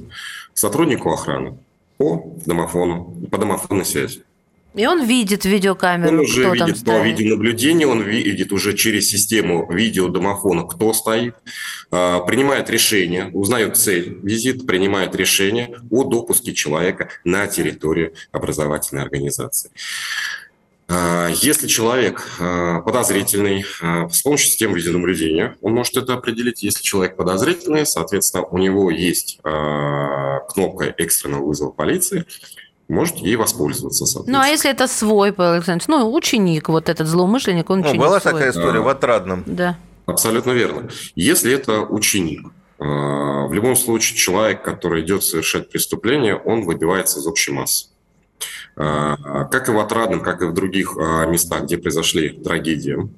сотруднику 0.53 1.09
охраны 1.11 1.57
по 1.97 2.35
домофону, 2.45 3.15
по 3.31 3.37
домофонной 3.37 3.85
связи. 3.85 4.23
И 4.73 4.85
он 4.85 5.03
видит 5.03 5.43
видеокамеру, 5.43 6.13
Он 6.13 6.19
уже 6.19 6.43
кто 6.43 6.53
видит 6.53 6.85
там 6.85 7.01
по 7.01 7.05
видеонаблюдению, 7.05 7.89
он 7.89 8.01
видит 8.03 8.53
уже 8.53 8.73
через 8.73 9.09
систему 9.09 9.69
видеодомофона, 9.71 10.63
кто 10.63 10.93
стоит, 10.93 11.35
э, 11.91 12.19
принимает 12.25 12.69
решение, 12.69 13.29
узнает 13.33 13.75
цель 13.75 14.19
визита, 14.23 14.65
принимает 14.65 15.13
решение 15.15 15.77
о 15.89 16.05
допуске 16.05 16.53
человека 16.53 17.09
на 17.25 17.47
территорию 17.47 18.13
образовательной 18.31 19.03
организации. 19.03 19.71
А, 20.93 21.29
если 21.29 21.67
человек 21.67 22.27
а, 22.39 22.81
подозрительный, 22.81 23.63
а, 23.81 24.09
с 24.09 24.21
помощью 24.21 24.47
системы 24.49 24.77
видеонаблюдения 24.77 25.55
он 25.61 25.73
может 25.73 25.95
это 25.95 26.15
определить. 26.15 26.63
Если 26.63 26.83
человек 26.83 27.15
подозрительный, 27.15 27.85
соответственно, 27.85 28.43
у 28.43 28.57
него 28.57 28.91
есть 28.91 29.39
кнопка 29.41 30.93
экстренного 30.97 31.45
вызова 31.45 31.71
полиции, 31.71 32.25
может 32.91 33.17
ей 33.17 33.35
воспользоваться. 33.37 34.05
Ну, 34.27 34.39
а 34.39 34.47
если 34.47 34.69
это 34.69 34.87
свой, 34.87 35.31
Павел 35.31 35.53
Александрович, 35.53 35.87
ну, 35.87 36.13
ученик, 36.13 36.69
вот 36.69 36.89
этот 36.89 37.07
злоумышленник, 37.07 37.69
он 37.69 37.81
ну, 37.81 37.95
Была 37.95 38.19
свой. 38.19 38.33
такая 38.33 38.51
история 38.51 38.79
а, 38.79 38.83
в 38.83 38.87
Отрадном. 38.87 39.43
Да. 39.45 39.77
Абсолютно 40.05 40.51
верно. 40.51 40.89
Если 41.15 41.53
это 41.53 41.81
ученик, 41.81 42.47
в 42.77 43.49
любом 43.53 43.75
случае 43.75 44.17
человек, 44.17 44.63
который 44.63 45.03
идет 45.03 45.23
совершать 45.23 45.69
преступление, 45.69 46.35
он 46.35 46.63
выбивается 46.63 47.19
из 47.19 47.27
общей 47.27 47.51
массы. 47.51 47.87
А, 48.75 49.45
как 49.45 49.69
и 49.69 49.71
в 49.71 49.79
Отрадном, 49.79 50.21
как 50.21 50.41
и 50.41 50.45
в 50.45 50.53
других 50.53 50.97
а, 50.97 51.25
местах, 51.25 51.63
где 51.63 51.77
произошли 51.77 52.29
трагедии, 52.29 53.09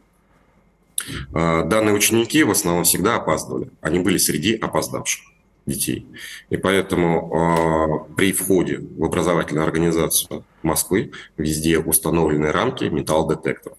данные 1.31 1.93
ученики 1.93 2.43
в 2.43 2.51
основном 2.51 2.83
всегда 2.83 3.15
опаздывали. 3.15 3.69
Они 3.81 3.99
были 3.99 4.17
среди 4.17 4.55
опоздавших 4.55 5.32
детей. 5.65 6.07
И 6.49 6.57
поэтому 6.57 8.07
э, 8.09 8.15
при 8.15 8.31
входе 8.33 8.79
в 8.79 9.03
образовательную 9.03 9.65
организацию 9.65 10.43
Москвы 10.61 11.11
везде 11.37 11.79
установлены 11.79 12.51
рамки 12.51 12.85
металлодетекторов. 12.85 13.77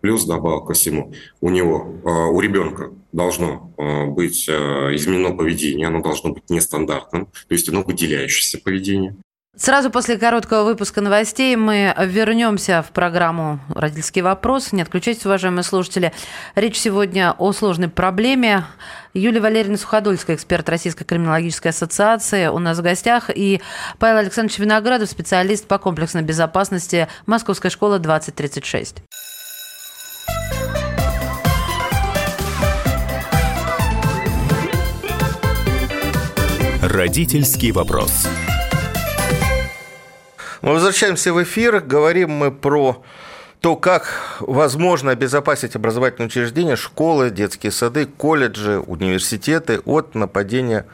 Плюс, 0.00 0.24
добавок 0.24 0.66
ко 0.66 0.74
всему, 0.74 1.12
у 1.40 1.50
него, 1.50 1.94
э, 2.04 2.08
у 2.08 2.40
ребенка 2.40 2.90
должно 3.12 3.72
э, 3.76 4.06
быть 4.06 4.48
э, 4.48 4.52
изменено 4.94 5.36
поведение, 5.36 5.86
оно 5.86 6.02
должно 6.02 6.32
быть 6.32 6.50
нестандартным, 6.50 7.26
то 7.26 7.54
есть 7.54 7.68
оно 7.68 7.82
выделяющееся 7.82 8.58
поведение. 8.58 9.16
Сразу 9.54 9.90
после 9.90 10.16
короткого 10.16 10.64
выпуска 10.64 11.02
новостей 11.02 11.56
мы 11.56 11.94
вернемся 11.98 12.82
в 12.82 12.90
программу 12.90 13.60
«Родительский 13.68 14.22
вопрос». 14.22 14.72
Не 14.72 14.80
отключайтесь, 14.80 15.26
уважаемые 15.26 15.62
слушатели. 15.62 16.14
Речь 16.54 16.78
сегодня 16.78 17.34
о 17.36 17.52
сложной 17.52 17.88
проблеме. 17.88 18.64
Юлия 19.12 19.40
Валерьевна 19.40 19.76
Суходольская, 19.76 20.36
эксперт 20.36 20.66
Российской 20.70 21.04
криминологической 21.04 21.70
ассоциации, 21.70 22.46
у 22.46 22.58
нас 22.60 22.78
в 22.78 22.82
гостях. 22.82 23.28
И 23.28 23.60
Павел 23.98 24.20
Александрович 24.20 24.58
Виноградов, 24.58 25.10
специалист 25.10 25.68
по 25.68 25.78
комплексной 25.78 26.22
безопасности 26.22 27.08
Московской 27.26 27.70
школы 27.70 27.98
2036. 27.98 29.02
Родительский 36.80 37.70
вопрос. 37.70 38.26
Мы 40.62 40.74
возвращаемся 40.74 41.32
в 41.32 41.42
эфир, 41.42 41.80
говорим 41.80 42.30
мы 42.30 42.52
про 42.52 43.02
то, 43.60 43.74
как 43.74 44.38
возможно 44.38 45.10
обезопасить 45.10 45.74
образовательные 45.74 46.28
учреждения, 46.28 46.76
школы, 46.76 47.30
детские 47.30 47.72
сады, 47.72 48.06
колледжи, 48.06 48.78
университеты 48.78 49.80
от 49.84 50.14
нападения 50.14 50.86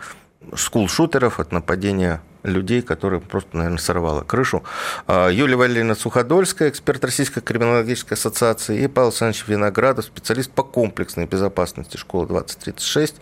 скул-шутеров, 0.56 1.38
от 1.38 1.52
нападения 1.52 2.22
людей, 2.44 2.80
которые 2.80 3.20
просто, 3.20 3.58
наверное, 3.58 3.78
сорвало 3.78 4.22
крышу. 4.22 4.64
А, 5.06 5.28
Юлия 5.28 5.56
Валерьевна 5.56 5.94
Суходольская, 5.94 6.70
эксперт 6.70 7.04
Российской 7.04 7.42
криминологической 7.42 8.16
ассоциации, 8.16 8.82
и 8.82 8.86
Павел 8.86 9.08
Александрович 9.08 9.46
Виноградов, 9.48 10.06
специалист 10.06 10.50
по 10.50 10.62
комплексной 10.62 11.26
безопасности 11.26 11.98
школы 11.98 12.26
2036, 12.26 13.16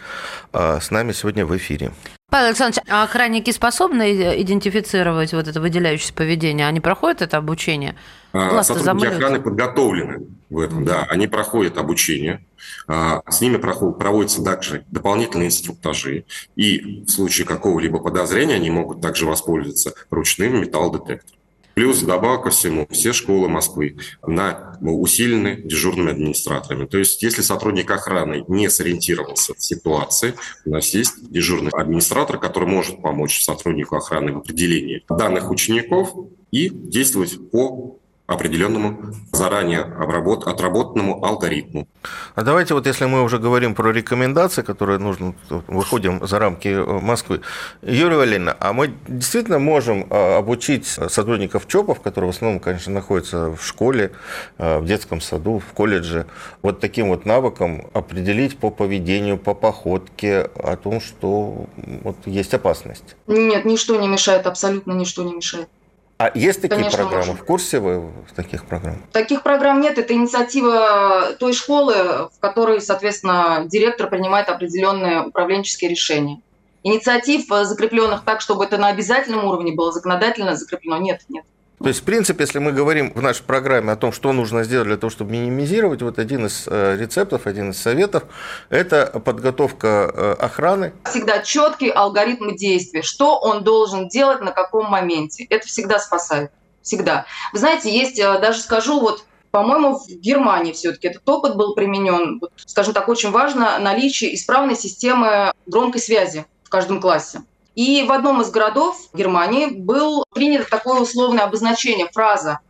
а, 0.52 0.78
с 0.80 0.92
нами 0.92 1.10
сегодня 1.10 1.44
в 1.44 1.56
эфире. 1.56 1.90
Павел 2.36 2.48
Александрович, 2.48 2.82
а 2.90 3.04
охранники 3.04 3.50
способны 3.50 4.42
идентифицировать 4.42 5.32
вот 5.32 5.46
это 5.48 5.60
выделяющееся 5.60 6.12
поведение? 6.12 6.66
Они 6.66 6.80
проходят 6.80 7.22
это 7.22 7.36
обучение? 7.36 7.94
А, 8.32 8.62
сотрудники 8.62 9.06
охраны 9.06 9.40
подготовлены 9.40 10.26
в 10.50 10.58
этом, 10.58 10.84
да. 10.84 11.04
Они 11.08 11.28
проходят 11.28 11.78
обучение. 11.78 12.44
А, 12.88 13.22
с 13.30 13.40
ними 13.40 13.56
проводятся 13.56 14.42
также 14.42 14.84
дополнительные 14.90 15.48
инструктажи. 15.48 16.24
И 16.56 17.04
в 17.04 17.08
случае 17.08 17.46
какого-либо 17.46 18.00
подозрения 18.00 18.56
они 18.56 18.70
могут 18.70 19.00
также 19.00 19.24
воспользоваться 19.24 19.94
ручным 20.10 20.60
металлодетектором. 20.60 21.35
Плюс, 21.76 22.00
добавок 22.00 22.44
ко 22.44 22.50
всему, 22.50 22.86
все 22.90 23.12
школы 23.12 23.50
Москвы 23.50 23.98
на, 24.26 24.78
усилены 24.80 25.60
дежурными 25.62 26.10
администраторами. 26.10 26.86
То 26.86 26.96
есть, 26.96 27.22
если 27.22 27.42
сотрудник 27.42 27.90
охраны 27.90 28.46
не 28.48 28.70
сориентировался 28.70 29.52
в 29.52 29.62
ситуации, 29.62 30.32
у 30.64 30.70
нас 30.70 30.94
есть 30.94 31.30
дежурный 31.30 31.70
администратор, 31.72 32.38
который 32.38 32.66
может 32.66 33.02
помочь 33.02 33.44
сотруднику 33.44 33.94
охраны 33.94 34.32
в 34.32 34.38
определении 34.38 35.04
данных 35.06 35.50
учеников 35.50 36.14
и 36.50 36.70
действовать 36.70 37.38
по 37.50 37.98
определенному 38.26 39.14
заранее 39.32 39.82
обработ, 39.82 40.46
отработанному 40.46 41.24
алгоритму. 41.24 41.86
А 42.34 42.42
давайте 42.42 42.74
вот, 42.74 42.86
если 42.86 43.04
мы 43.04 43.22
уже 43.22 43.38
говорим 43.38 43.74
про 43.74 43.92
рекомендации, 43.92 44.62
которые 44.62 44.98
нужно, 44.98 45.34
выходим 45.48 46.26
за 46.26 46.38
рамки 46.38 46.68
э, 46.68 47.00
Москвы. 47.00 47.40
Юлия 47.82 48.16
Валерьевна, 48.16 48.56
а 48.58 48.72
мы 48.72 48.94
действительно 49.06 49.58
можем 49.58 50.06
э, 50.10 50.36
обучить 50.36 50.86
сотрудников 50.86 51.68
ЧОПов, 51.68 52.00
которые 52.00 52.32
в 52.32 52.34
основном, 52.34 52.60
конечно, 52.60 52.92
находятся 52.92 53.50
в 53.50 53.64
школе, 53.64 54.12
э, 54.58 54.78
в 54.78 54.86
детском 54.86 55.20
саду, 55.20 55.60
в 55.60 55.72
колледже, 55.72 56.26
вот 56.62 56.80
таким 56.80 57.08
вот 57.08 57.26
навыкам 57.26 57.88
определить 57.92 58.58
по 58.58 58.70
поведению, 58.70 59.38
по 59.38 59.54
походке 59.54 60.50
о 60.56 60.76
том, 60.76 61.00
что 61.00 61.66
вот 62.02 62.16
есть 62.26 62.54
опасность? 62.54 63.16
Нет, 63.28 63.64
ничто 63.64 64.00
не 64.00 64.08
мешает, 64.08 64.46
абсолютно 64.46 64.92
ничто 64.92 65.22
не 65.22 65.34
мешает. 65.34 65.68
А 66.18 66.30
есть 66.34 66.62
такие 66.62 66.76
Конечно, 66.76 66.98
программы? 66.98 67.26
Можем. 67.26 67.36
В 67.36 67.44
курсе 67.44 67.78
вы 67.78 68.10
таких 68.34 68.64
программ? 68.64 69.02
Таких 69.12 69.42
программ 69.42 69.82
нет. 69.82 69.98
Это 69.98 70.14
инициатива 70.14 71.34
той 71.38 71.52
школы, 71.52 72.30
в 72.34 72.40
которой, 72.40 72.80
соответственно, 72.80 73.64
директор 73.66 74.08
принимает 74.08 74.48
определенные 74.48 75.26
управленческие 75.26 75.90
решения. 75.90 76.40
инициатив, 76.82 77.50
э, 77.50 77.64
закрепленных 77.64 78.22
так, 78.24 78.40
чтобы 78.40 78.64
это 78.64 78.78
на 78.78 78.86
обязательном 78.86 79.44
уровне 79.44 79.72
было 79.72 79.90
законодательно 79.90 80.54
закреплено, 80.54 80.98
нет, 80.98 81.22
нет. 81.28 81.44
То 81.78 81.88
есть, 81.88 82.00
в 82.00 82.04
принципе, 82.04 82.44
если 82.44 82.58
мы 82.58 82.72
говорим 82.72 83.12
в 83.14 83.20
нашей 83.20 83.42
программе 83.42 83.92
о 83.92 83.96
том, 83.96 84.10
что 84.10 84.32
нужно 84.32 84.64
сделать 84.64 84.86
для 84.86 84.96
того, 84.96 85.10
чтобы 85.10 85.32
минимизировать, 85.32 86.00
вот 86.00 86.18
один 86.18 86.46
из 86.46 86.66
э, 86.66 86.96
рецептов, 86.98 87.46
один 87.46 87.70
из 87.70 87.80
советов– 87.80 88.24
это 88.70 89.20
подготовка 89.20 90.10
э, 90.12 90.32
охраны. 90.38 90.94
Всегда 91.04 91.40
четкий 91.40 91.90
алгоритм 91.90 92.56
действий, 92.56 93.02
что 93.02 93.38
он 93.38 93.62
должен 93.62 94.08
делать 94.08 94.40
на 94.40 94.52
каком 94.52 94.90
моменте. 94.90 95.44
Это 95.50 95.66
всегда 95.66 95.98
спасает. 95.98 96.50
Всегда. 96.80 97.26
Вы 97.52 97.58
знаете, 97.58 97.90
есть, 97.90 98.18
э, 98.18 98.38
даже 98.40 98.60
скажу, 98.60 99.00
вот 99.00 99.24
по-моему, 99.50 99.98
в 99.98 100.06
Германии 100.08 100.72
все-таки 100.72 101.08
этот 101.08 101.26
опыт 101.26 101.56
был 101.56 101.74
применен. 101.74 102.38
Вот, 102.40 102.52
скажем 102.56 102.92
так, 102.92 103.08
очень 103.08 103.30
важно 103.30 103.78
наличие 103.78 104.34
исправной 104.34 104.76
системы 104.76 105.52
громкой 105.64 106.00
связи 106.02 106.44
в 106.62 106.68
каждом 106.68 107.00
классе. 107.00 107.40
И 107.76 108.02
в 108.04 108.10
одном 108.10 108.40
из 108.40 108.50
городов 108.50 108.96
Германии 109.12 109.66
был 109.66 110.24
принято 110.34 110.68
такое 110.68 110.98
условное 110.98 111.44
обозначение, 111.44 112.08
фраза, 112.10 112.60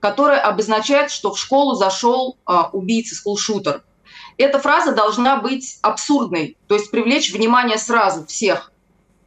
которая 0.00 0.40
обозначает, 0.40 1.10
что 1.10 1.32
в 1.32 1.38
школу 1.38 1.74
зашел 1.74 2.36
а, 2.44 2.68
убийца, 2.70 3.14
скулшутер. 3.14 3.82
Эта 4.36 4.58
фраза 4.58 4.92
должна 4.92 5.36
быть 5.36 5.78
абсурдной, 5.80 6.58
то 6.66 6.74
есть 6.74 6.90
привлечь 6.90 7.32
внимание 7.32 7.78
сразу 7.78 8.26
всех. 8.26 8.70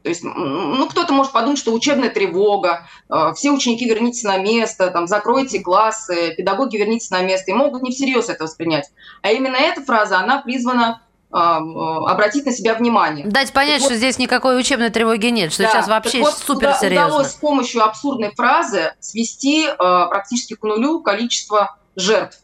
То 0.04 0.10
есть, 0.10 0.22
ну, 0.24 0.88
кто-то 0.88 1.14
может 1.14 1.32
подумать, 1.32 1.58
что 1.58 1.74
учебная 1.74 2.10
тревога, 2.10 2.88
а, 3.10 3.34
все 3.34 3.50
ученики 3.50 3.86
вернитесь 3.90 4.24
на 4.24 4.38
место, 4.38 4.92
там, 4.92 5.08
закройте 5.08 5.62
классы, 5.62 6.36
педагоги 6.38 6.78
вернитесь 6.78 7.10
на 7.10 7.24
место, 7.24 7.50
и 7.50 7.56
могут 7.56 7.82
не 7.82 7.90
всерьез 7.90 8.30
это 8.30 8.44
воспринять. 8.44 8.92
А 9.24 9.32
именно 9.32 9.56
эта 9.56 9.82
фраза, 9.82 10.20
она 10.20 10.44
призвана 10.44 11.02
обратить 11.34 12.46
на 12.46 12.52
себя 12.52 12.76
внимание. 12.76 13.26
Дать 13.26 13.52
понять, 13.54 13.80
так 13.80 13.86
что 13.86 13.94
вот, 13.94 13.98
здесь 13.98 14.20
никакой 14.20 14.60
учебной 14.60 14.92
тревоги 14.92 15.28
нет, 15.28 15.52
что 15.52 15.64
да, 15.64 15.70
сейчас 15.70 15.88
вообще 15.88 16.22
вот 16.22 16.36
супер 16.36 16.76
серьезно. 16.80 17.08
Удалось 17.08 17.32
с 17.32 17.36
помощью 17.36 17.84
абсурдной 17.84 18.32
фразы 18.36 18.94
свести 19.00 19.66
э, 19.66 19.76
практически 19.76 20.54
к 20.56 20.64
нулю 20.64 21.02
количество 21.02 21.78
жертв. 21.96 22.40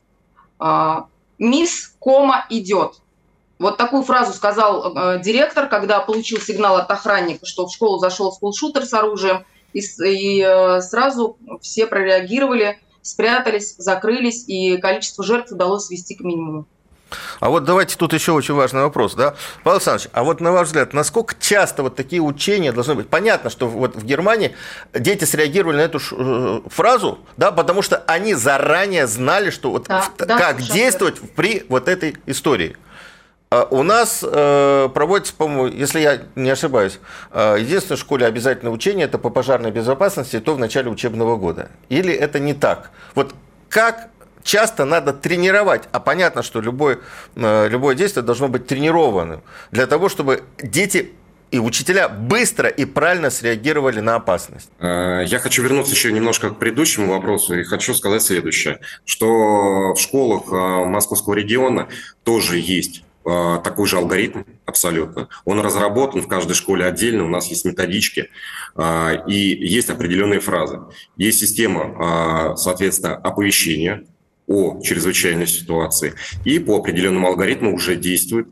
Э, 0.60 1.04
Мисс 1.38 1.94
Кома 2.00 2.46
идет. 2.50 2.96
Вот 3.60 3.78
такую 3.78 4.04
фразу 4.04 4.34
сказал 4.34 4.96
э, 4.96 5.22
директор, 5.22 5.68
когда 5.68 6.00
получил 6.00 6.40
сигнал 6.40 6.78
от 6.78 6.90
охранника, 6.90 7.46
что 7.46 7.68
в 7.68 7.74
школу 7.74 8.00
зашел 8.00 8.32
скулшутер 8.32 8.86
с 8.86 8.94
оружием, 8.94 9.46
и, 9.74 9.80
и 9.80 10.42
э, 10.42 10.82
сразу 10.82 11.38
все 11.62 11.86
прореагировали, 11.86 12.80
спрятались, 13.02 13.76
закрылись, 13.78 14.48
и 14.48 14.78
количество 14.78 15.24
жертв 15.24 15.52
удалось 15.52 15.86
свести 15.86 16.16
к 16.16 16.22
минимуму. 16.22 16.66
А 17.40 17.50
вот 17.50 17.64
давайте 17.64 17.96
тут 17.96 18.14
еще 18.14 18.32
очень 18.32 18.54
важный 18.54 18.82
вопрос, 18.82 19.16
да, 19.16 19.36
Павел 19.64 19.78
Александрович, 19.78 20.10
а 20.14 20.24
вот 20.24 20.42
на 20.42 20.52
ваш 20.52 20.68
взгляд, 20.68 20.94
насколько 20.94 21.36
часто 21.40 21.84
вот 21.84 21.96
такие 21.96 22.22
учения 22.22 22.72
должны 22.72 22.96
быть? 22.96 23.10
Понятно, 23.10 23.50
что 23.50 23.68
вот 23.68 23.96
в 23.96 24.06
Германии 24.06 24.56
дети 24.94 25.26
среагировали 25.26 25.78
на 25.78 25.82
эту 25.82 26.00
э, 26.12 26.62
фразу, 26.70 27.20
да, 27.38 27.52
потому 27.52 27.82
что 27.82 27.98
они 28.08 28.34
заранее 28.34 29.08
знали, 29.08 29.50
что 29.50 29.72
вот 29.72 29.88
да, 29.88 30.02
в, 30.02 30.18
да, 30.18 30.38
как 30.38 30.62
действовать 30.62 31.16
верно. 31.16 31.30
при 31.36 31.66
вот 31.70 31.88
этой 31.88 32.18
истории. 32.26 32.76
А 33.52 33.68
у 33.72 33.82
нас 33.82 34.24
э, 34.24 34.90
проводится, 34.94 35.34
по-моему, 35.34 35.76
если 35.76 36.00
я 36.00 36.22
не 36.36 36.52
ошибаюсь, 36.52 37.00
э, 37.32 37.58
единственное 37.60 37.98
в 37.98 38.00
школе 38.00 38.28
обязательное 38.28 38.72
учение 38.72 39.06
это 39.06 39.18
по 39.18 39.32
пожарной 39.32 39.72
безопасности, 39.72 40.40
то 40.40 40.54
в 40.54 40.60
начале 40.60 40.92
учебного 40.92 41.36
года. 41.36 41.70
Или 41.90 42.14
это 42.14 42.40
не 42.40 42.54
так? 42.54 42.92
Вот 43.16 43.34
как 43.70 44.10
часто 44.44 44.86
надо 44.86 45.14
тренировать. 45.14 45.84
А 45.92 46.00
понятно, 46.00 46.44
что 46.44 46.62
любое, 46.62 47.00
э, 47.36 47.68
любое 47.70 47.96
действие 47.96 48.24
должно 48.24 48.48
быть 48.48 48.68
тренированным 48.68 49.42
для 49.72 49.88
того, 49.88 50.10
чтобы 50.10 50.44
дети 50.62 51.12
и 51.52 51.58
учителя 51.58 52.10
быстро 52.10 52.70
и 52.70 52.86
правильно 52.86 53.32
среагировали 53.32 54.00
на 54.02 54.16
опасность. 54.16 54.70
Э, 54.80 55.24
я 55.26 55.40
хочу 55.40 55.64
вернуться 55.64 55.94
еще 55.94 56.12
немножко 56.12 56.52
к 56.52 56.60
предыдущему 56.60 57.12
вопросу 57.12 57.60
и 57.60 57.64
хочу 57.64 57.94
сказать 57.94 58.22
следующее, 58.22 58.80
что 59.06 59.94
в 59.94 59.98
школах 59.98 60.44
э, 60.52 60.86
Московского 60.86 61.34
региона 61.34 61.88
тоже 62.24 62.58
есть 62.58 63.04
такой 63.22 63.86
же 63.86 63.98
алгоритм 63.98 64.44
абсолютно. 64.66 65.28
Он 65.46 65.60
разработан 65.60 66.22
в 66.22 66.28
каждой 66.28 66.54
школе 66.54 66.86
отдельно, 66.86 67.26
у 67.26 67.28
нас 67.28 67.48
есть 67.48 67.64
методички 67.64 68.32
и 68.80 69.58
есть 69.60 69.90
определенные 69.92 70.40
фразы. 70.40 70.80
Есть 71.16 71.40
система, 71.40 72.56
соответственно, 72.56 73.18
оповещения, 73.18 74.06
о 74.50 74.82
чрезвычайной 74.82 75.48
ситуации. 75.48 76.16
И 76.44 76.60
по 76.60 76.78
определенному 76.78 77.28
алгоритму 77.28 77.74
уже 77.74 77.96
действуют 77.96 78.50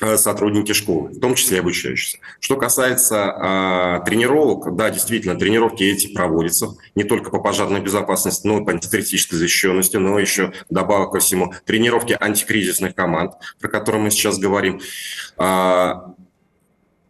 э, 0.00 0.16
сотрудники 0.16 0.72
школы, 0.72 1.10
в 1.10 1.20
том 1.20 1.34
числе 1.34 1.58
обучающиеся. 1.58 2.18
Что 2.38 2.56
касается 2.56 3.24
а, 3.24 4.00
тренировок, 4.00 4.76
да, 4.76 4.90
действительно, 4.90 5.34
тренировки 5.34 5.82
эти 5.82 6.14
проводятся 6.14 6.76
не 6.94 7.02
только 7.02 7.30
по 7.30 7.40
пожарной 7.40 7.80
безопасности, 7.80 8.46
но 8.46 8.60
и 8.60 8.64
по 8.64 8.70
антитеррористической 8.70 9.38
защищенности, 9.38 9.96
но 9.96 10.18
еще, 10.18 10.52
добавок 10.70 11.12
ко 11.12 11.18
всему, 11.18 11.52
тренировки 11.66 12.16
антикризисных 12.18 12.94
команд, 12.94 13.32
про 13.58 13.68
которые 13.68 14.00
мы 14.00 14.10
сейчас 14.12 14.38
говорим. 14.38 14.80
А, 15.36 16.14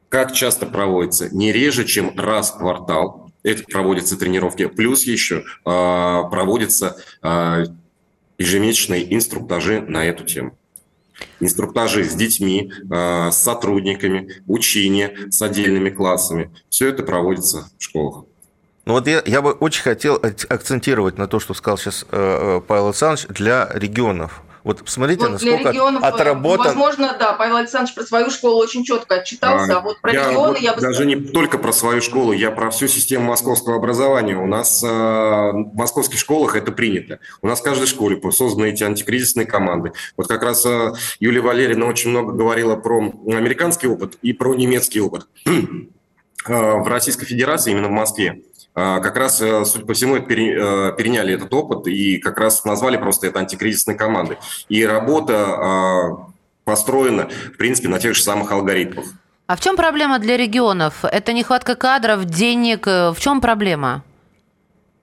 как 0.09 0.33
часто 0.33 0.65
проводится? 0.65 1.29
Не 1.35 1.53
реже, 1.53 1.85
чем 1.85 2.19
раз 2.19 2.53
в 2.53 2.59
квартал 2.59 3.24
это 3.45 3.63
проводятся 3.65 4.19
тренировки. 4.19 4.67
Плюс 4.67 5.05
еще 5.05 5.45
а, 5.65 6.25
проводятся 6.25 6.97
а, 7.23 7.65
ежемесячные 8.39 9.15
инструктажи 9.15 9.81
на 9.83 10.05
эту 10.05 10.25
тему. 10.25 10.59
Инструктажи 11.39 12.05
с 12.05 12.15
детьми, 12.15 12.73
а, 12.91 13.31
с 13.31 13.41
сотрудниками, 13.43 14.43
учения 14.49 15.29
с 15.31 15.41
отдельными 15.43 15.91
классами. 15.91 16.51
Все 16.71 16.89
это 16.89 17.05
проводится 17.05 17.71
в 17.79 17.83
школах. 17.85 18.25
Ну 18.87 18.95
вот 18.95 19.07
я, 19.07 19.23
я 19.25 19.41
бы 19.41 19.53
очень 19.53 19.83
хотел 19.83 20.17
акцентировать 20.17 21.17
на 21.17 21.27
то, 21.27 21.41
что 21.41 21.55
сказал 21.55 21.79
сейчас 21.79 22.05
э, 22.11 22.59
э, 22.59 22.61
Павел 22.67 22.89
Александрович, 22.89 23.29
для 23.29 23.71
регионов– 23.73 24.43
вот 24.65 24.83
посмотрите, 24.83 25.21
вот 25.21 25.33
насколько 25.33 25.69
регионов, 25.69 26.03
э, 26.03 26.07
отработан... 26.07 26.67
Возможно, 26.69 27.15
да, 27.19 27.35
Павел 27.35 27.57
Александрович 27.57 27.95
про 27.95 28.05
свою 28.05 28.31
школу 28.31 28.63
очень 28.63 28.83
четко 28.83 29.17
отчитался, 29.17 29.77
а, 29.77 29.79
а 29.79 29.81
вот 29.83 30.01
про 30.01 30.11
я, 30.11 30.31
регионы 30.31 30.49
вот 30.49 30.59
я 30.59 30.73
бы... 30.73 30.81
Даже 30.81 31.05
не 31.05 31.17
только 31.17 31.59
про 31.59 31.71
свою 31.71 32.01
школу, 32.01 32.33
я 32.33 32.51
про 32.51 32.71
всю 32.71 32.89
систему 32.89 33.27
московского 33.27 33.77
образования. 33.77 34.37
У 34.39 34.47
нас 34.47 34.83
э, 34.83 34.87
в 34.87 35.75
московских 35.75 36.19
школах 36.19 36.57
это 36.57 36.73
принято. 36.73 37.21
У 37.43 37.47
нас 37.47 37.61
в 37.61 37.63
каждой 37.63 37.87
школе 37.87 38.19
созданы 38.33 38.71
эти 38.71 38.83
антикризисные 38.83 39.45
команды. 39.45 39.93
Вот 40.17 40.29
как 40.29 40.43
раз 40.43 40.65
э, 40.65 40.95
Юлия 41.21 41.43
Валерьевна 41.43 41.85
очень 41.85 42.09
много 42.09 42.33
говорила 42.33 42.77
про 42.77 43.13
американский 43.27 43.87
опыт 43.87 44.17
и 44.23 44.33
про 44.33 44.55
немецкий 44.55 45.01
опыт. 45.01 45.27
в 46.47 46.89
Российской 46.89 47.27
Федерации, 47.27 47.71
именно 47.71 47.89
в 47.89 47.93
Москве, 47.93 48.43
как 48.75 49.17
раз, 49.17 49.41
э, 49.41 49.65
судя 49.65 49.87
по 49.87 49.95
всему, 49.95 50.17
э, 50.17 50.21
переняли 50.21 51.35
этот 51.35 51.53
опыт 51.55 51.87
и 51.87 52.19
как 52.19 52.39
раз 52.39 52.65
назвали 52.65 52.97
просто 52.97 53.29
это 53.29 53.39
антикризисной 53.39 53.95
командой. 53.95 54.39
И 54.69 54.85
работа 54.85 55.47
а, 55.47 56.27
построена, 56.65 57.29
в 57.29 57.57
принципе, 57.57 57.89
на 57.89 58.01
тех 58.01 58.15
же 58.17 58.23
самых 58.23 58.51
алгоритмах. 58.51 59.05
А 59.47 59.57
в 59.57 59.61
чем 59.61 59.77
проблема 59.77 60.19
для 60.19 60.37
регионов? 60.37 61.05
Это 61.05 61.33
нехватка 61.33 61.77
кадров, 61.77 62.25
денег? 62.25 62.87
В 62.87 63.17
чем 63.19 63.41
проблема? 63.41 64.03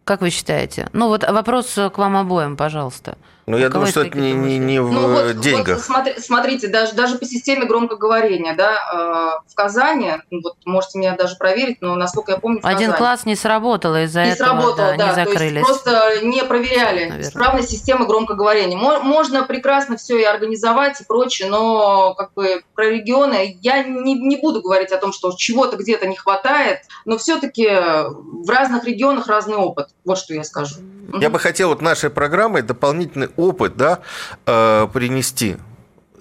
Как 0.03 0.21
вы 0.21 0.31
считаете? 0.31 0.89
Ну 0.93 1.07
вот 1.07 1.23
вопрос 1.23 1.73
к 1.75 1.97
вам 1.97 2.17
обоим, 2.17 2.57
пожалуйста. 2.57 3.17
Ну, 3.47 3.57
я 3.57 3.69
думаю, 3.69 3.87
что 3.87 4.03
это 4.03 4.17
не, 4.17 4.33
не, 4.33 4.57
не 4.57 4.79
в 4.79 4.91
ну, 4.91 5.11
вот, 5.11 5.39
деньгах. 5.39 5.77
Вот, 5.77 5.85
смотри, 5.85 6.13
смотрите, 6.19 6.67
даже, 6.67 6.93
даже 6.93 7.17
по 7.17 7.25
системе 7.25 7.65
громкоговорения, 7.65 8.55
да, 8.55 9.41
э, 9.43 9.51
в 9.51 9.55
Казани, 9.55 10.13
ну, 10.29 10.41
вот 10.43 10.55
можете 10.65 10.99
меня 10.99 11.15
даже 11.15 11.35
проверить, 11.37 11.81
но 11.81 11.95
насколько 11.95 12.33
я 12.33 12.37
помню, 12.37 12.61
в 12.61 12.65
Один 12.65 12.91
Казани, 12.91 12.97
класс 12.97 13.25
не 13.25 13.35
сработал, 13.35 13.95
из-за 13.95 14.23
не 14.23 14.31
этого 14.31 14.49
сработал, 14.49 14.75
да, 14.75 14.95
да, 14.95 15.07
не 15.07 15.15
закрылись. 15.15 15.65
То 15.65 15.71
есть 15.71 15.83
просто 15.83 16.25
не 16.25 16.43
проверяли 16.43 16.99
Наверное. 16.99 17.21
исправность 17.21 17.69
системы 17.69 18.05
громкоговорения. 18.05 18.77
Можно 18.77 19.43
прекрасно 19.43 19.97
все 19.97 20.19
и 20.19 20.23
организовать 20.23 21.01
и 21.01 21.03
прочее, 21.03 21.49
но 21.49 22.13
как 22.13 22.33
бы 22.33 22.63
про 22.75 22.89
регионы 22.89 23.57
я 23.61 23.83
не, 23.83 24.13
не 24.13 24.37
буду 24.37 24.61
говорить 24.61 24.91
о 24.91 24.97
том, 24.97 25.13
что 25.13 25.33
чего-то 25.35 25.77
где-то 25.77 26.07
не 26.07 26.15
хватает, 26.15 26.81
но 27.05 27.17
все-таки 27.17 27.67
в 27.67 28.49
разных 28.49 28.85
регионах 28.85 29.27
разный 29.27 29.57
опыт. 29.57 29.89
Вот 30.05 30.17
что 30.17 30.33
я 30.33 30.43
скажу. 30.43 30.75
Я 31.19 31.29
бы 31.29 31.39
хотел 31.39 31.69
вот 31.69 31.81
нашей 31.81 32.09
программой 32.09 32.61
дополнительный 32.61 33.29
опыт 33.35 33.75
да, 33.77 33.99
э, 34.45 34.87
принести. 34.93 35.57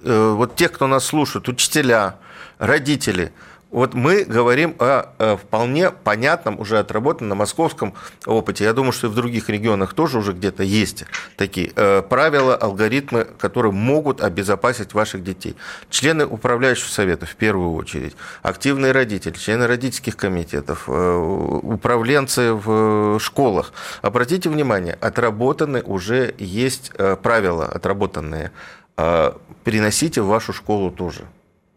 Э, 0.03 0.33
вот 0.35 0.55
тех, 0.55 0.71
кто 0.71 0.87
нас 0.87 1.05
слушает, 1.05 1.47
учителя, 1.47 2.15
родители– 2.59 3.31
вот 3.71 3.93
мы 3.93 4.25
говорим 4.25 4.75
о 4.79 5.37
вполне 5.37 5.91
понятном, 5.91 6.59
уже 6.59 6.77
отработанном 6.77 7.37
московском 7.37 7.93
опыте. 8.25 8.65
Я 8.65 8.73
думаю, 8.73 8.91
что 8.91 9.07
и 9.07 9.09
в 9.09 9.15
других 9.15 9.49
регионах 9.49 9.93
тоже 9.93 10.17
уже 10.17 10.33
где-то 10.33 10.63
есть 10.63 11.05
такие 11.37 11.71
э, 11.75 12.01
правила, 12.01 12.55
алгоритмы, 12.55 13.25
которые 13.37 13.71
могут 13.71 14.21
обезопасить 14.21 14.93
ваших 14.93 15.23
детей. 15.23 15.55
Члены 15.89 16.25
управляющих 16.25 16.87
советов 16.87 17.29
в 17.29 17.35
первую 17.35 17.73
очередь, 17.73 18.15
активные 18.41 18.91
родители, 18.91 19.33
члены 19.33 19.67
родительских 19.67 20.17
комитетов, 20.17 20.83
э, 20.87 21.15
управленцы 21.63 22.53
в 22.53 23.19
школах. 23.19 23.73
Обратите 24.01 24.49
внимание, 24.49 24.97
отработаны 24.99 25.81
уже 25.81 26.35
есть 26.37 26.91
э, 26.97 27.15
правила, 27.15 27.65
отработанные. 27.65 28.51
Переносите 29.63 30.21
в 30.21 30.27
вашу 30.27 30.53
школу 30.53 30.91
тоже. 30.91 31.25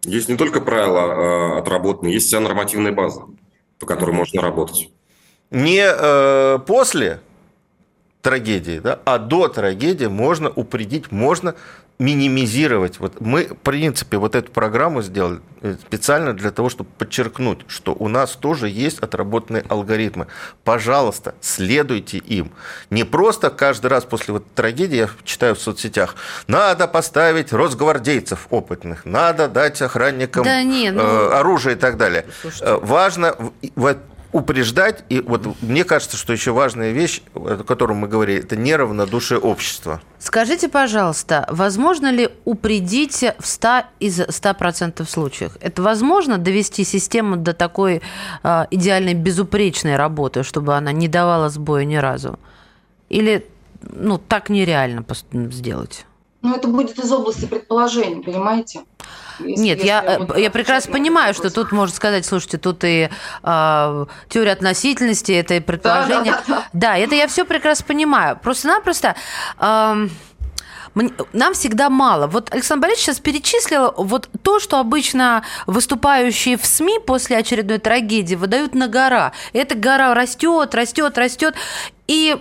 Есть 0.06 0.28
не 0.28 0.36
только 0.36 0.60
правила 0.60 1.54
э, 1.54 1.58
отработанные, 1.58 2.14
есть 2.14 2.26
вся 2.26 2.40
нормативная 2.40 2.92
база, 2.92 3.22
по 3.78 3.86
которой 3.86 4.12
можно 4.12 4.40
работать. 4.42 4.90
Не 5.50 5.84
э, 5.86 6.58
после 6.66 7.20
трагедии, 8.22 8.78
да, 8.78 9.00
а 9.04 9.18
до 9.18 9.48
трагедии 9.48 10.06
можно 10.06 10.50
упредить, 10.50 11.12
можно 11.12 11.54
минимизировать. 11.98 12.98
Вот 12.98 13.20
мы, 13.20 13.44
в 13.44 13.54
принципе, 13.54 14.16
вот 14.16 14.34
эту 14.34 14.50
программу 14.50 15.00
сделали 15.02 15.40
э, 15.62 15.76
специально 15.80 16.32
для 16.32 16.50
того, 16.50 16.68
чтобы 16.68 16.90
подчеркнуть, 16.98 17.60
что 17.68 17.94
у 17.96 18.08
нас 18.08 18.32
тоже 18.32 18.68
есть 18.68 18.98
отработанные 18.98 19.64
алгоритмы. 19.68 20.26
Пожалуйста, 20.64 21.34
следуйте 21.40 22.18
им. 22.18 22.50
Не 22.90 23.04
просто 23.04 23.50
каждый 23.50 23.86
раз 23.86 24.04
после 24.04 24.34
вот 24.34 24.44
трагедии, 24.54 24.96
я 24.96 25.08
читаю 25.24 25.54
в 25.54 25.60
соцсетях, 25.60 26.16
надо 26.48 26.88
поставить 26.88 27.52
росгвардейцев 27.52 28.48
опытных, 28.50 29.04
надо 29.04 29.48
дать 29.48 29.80
охранникам 29.80 30.44
да 30.44 30.62
ну... 30.64 31.00
э, 31.00 31.32
оружие 31.34 31.76
и 31.76 31.78
так 31.78 31.96
далее. 31.96 32.26
Слушайте. 32.40 32.66
Э, 32.66 32.76
важно 32.76 33.36
упреждать. 34.34 35.04
И 35.08 35.20
вот 35.20 35.46
мне 35.62 35.84
кажется, 35.84 36.16
что 36.16 36.32
еще 36.32 36.50
важная 36.50 36.90
вещь, 36.90 37.22
о 37.34 37.62
которой 37.62 37.96
мы 37.96 38.08
говорили, 38.08 38.40
это 38.40 38.56
неравнодушие 38.56 39.38
общества. 39.38 40.00
Скажите, 40.18 40.68
пожалуйста, 40.68 41.46
возможно 41.48 42.10
ли 42.10 42.28
упредить 42.44 43.24
в 43.38 43.46
100 43.46 43.68
из 44.00 44.20
100% 44.20 45.08
случаев? 45.08 45.56
Это 45.60 45.82
возможно 45.82 46.36
довести 46.38 46.84
систему 46.84 47.36
до 47.36 47.52
такой 47.52 48.02
э, 48.42 48.64
идеальной 48.72 49.14
безупречной 49.14 49.94
работы, 49.96 50.42
чтобы 50.42 50.74
она 50.74 50.90
не 50.90 51.06
давала 51.06 51.48
сбоя 51.48 51.84
ни 51.84 51.96
разу? 51.96 52.40
Или 53.10 53.46
ну, 53.82 54.18
так 54.18 54.50
нереально 54.50 55.04
сделать? 55.32 56.06
Ну, 56.42 56.56
это 56.56 56.66
будет 56.66 56.98
из 56.98 57.12
области 57.12 57.46
предположений, 57.46 58.20
понимаете? 58.20 58.80
Если, 59.40 59.62
Нет, 59.62 59.78
если 59.78 59.88
я, 59.88 60.18
вот 60.20 60.38
я 60.38 60.50
прекрасно 60.50 60.92
понимаю, 60.92 61.34
что 61.34 61.50
тут 61.50 61.72
можно 61.72 61.94
сказать, 61.94 62.24
слушайте, 62.24 62.58
тут 62.58 62.84
и 62.84 63.10
э, 63.42 64.06
теория 64.28 64.52
относительности, 64.52 65.32
это 65.32 65.54
и 65.54 65.60
предположение. 65.60 66.32
Да, 66.32 66.42
да, 66.46 66.54
да. 66.54 66.68
да, 66.72 66.96
это 66.96 67.14
я 67.14 67.26
все 67.26 67.44
прекрасно 67.44 67.84
понимаю. 67.86 68.38
Просто-напросто... 68.40 69.16
Э, 69.58 70.08
нам 71.32 71.54
всегда 71.54 71.90
мало. 71.90 72.28
Вот 72.28 72.52
Александр 72.52 72.82
Борисович 72.82 73.06
сейчас 73.06 73.18
перечислил 73.18 73.92
вот 73.96 74.28
то, 74.42 74.60
что 74.60 74.78
обычно 74.78 75.42
выступающие 75.66 76.56
в 76.56 76.64
СМИ 76.64 77.00
после 77.04 77.36
очередной 77.36 77.78
трагедии 77.78 78.36
выдают 78.36 78.74
на 78.74 78.86
гора. 78.86 79.32
Эта 79.52 79.74
гора 79.74 80.14
растет, 80.14 80.72
растет, 80.74 81.18
растет. 81.18 81.54
И 82.06 82.36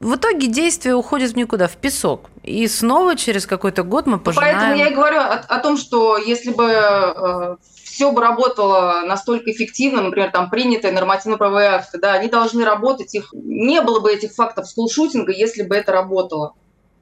в 0.00 0.14
итоге 0.14 0.46
действие 0.46 0.94
уходит 0.94 1.32
в 1.32 1.36
никуда, 1.36 1.66
в 1.66 1.76
песок. 1.76 2.30
И 2.44 2.66
снова 2.68 3.16
через 3.16 3.46
какой-то 3.46 3.82
год 3.82 4.06
мы 4.06 4.18
пожинаем... 4.18 4.56
Поэтому 4.56 4.76
я 4.76 4.88
и 4.88 4.94
говорю 4.94 5.18
о, 5.18 5.34
о 5.34 5.58
том, 5.58 5.76
что 5.76 6.16
если 6.16 6.52
бы 6.52 6.64
э, 6.70 7.56
все 7.82 8.12
бы 8.12 8.20
работало 8.20 9.02
настолько 9.06 9.50
эффективно, 9.50 10.02
например, 10.02 10.30
там 10.30 10.50
принятые 10.50 10.92
нормативно-правовые 10.92 11.70
акты, 11.70 11.98
да, 11.98 12.12
они 12.12 12.28
должны 12.28 12.64
работать, 12.64 13.12
их 13.14 13.30
не 13.32 13.80
было 13.80 13.98
бы 13.98 14.12
этих 14.12 14.32
фактов 14.32 14.68
скулшутинга, 14.68 15.32
если 15.32 15.64
бы 15.64 15.74
это 15.74 15.90
работало. 15.90 16.54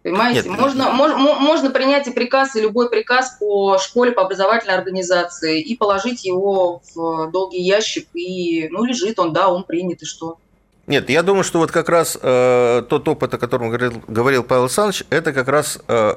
Понимаете, 0.02 0.48
Нет, 0.48 0.58
можно, 0.58 0.92
можно, 0.92 1.18
можно 1.18 1.70
принять 1.70 2.06
и 2.06 2.12
приказ, 2.12 2.56
и 2.56 2.60
любой 2.62 2.88
приказ 2.88 3.36
по 3.38 3.76
школе, 3.76 4.12
по 4.12 4.22
образовательной 4.22 4.76
организации, 4.76 5.60
и 5.60 5.76
положить 5.76 6.24
его 6.24 6.80
в 6.94 7.30
долгий 7.30 7.60
ящик, 7.60 8.08
и, 8.14 8.68
ну, 8.70 8.84
лежит 8.84 9.18
он, 9.18 9.32
да, 9.32 9.48
он 9.48 9.64
принят, 9.64 10.00
и 10.02 10.06
что? 10.06 10.38
Нет, 10.86 11.10
я 11.10 11.22
думаю, 11.22 11.42
что 11.42 11.58
вот 11.58 11.72
как 11.72 11.88
раз 11.88 12.16
э, 12.20 12.82
тот 12.88 13.08
опыт, 13.08 13.34
о 13.34 13.38
котором 13.38 13.68
говорил, 13.68 14.02
говорил 14.06 14.44
Павел 14.44 14.64
Александрович, 14.64 15.04
это 15.10 15.32
как 15.32 15.48
раз 15.48 15.80
э, 15.88 16.14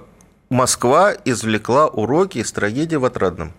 Москва 0.49 1.13
извлекла 1.25 1.87
уроки 1.87 2.37
из 2.37 2.51
трагедии 2.51 2.95
в 2.95 3.05
Отрадном. 3.05 3.53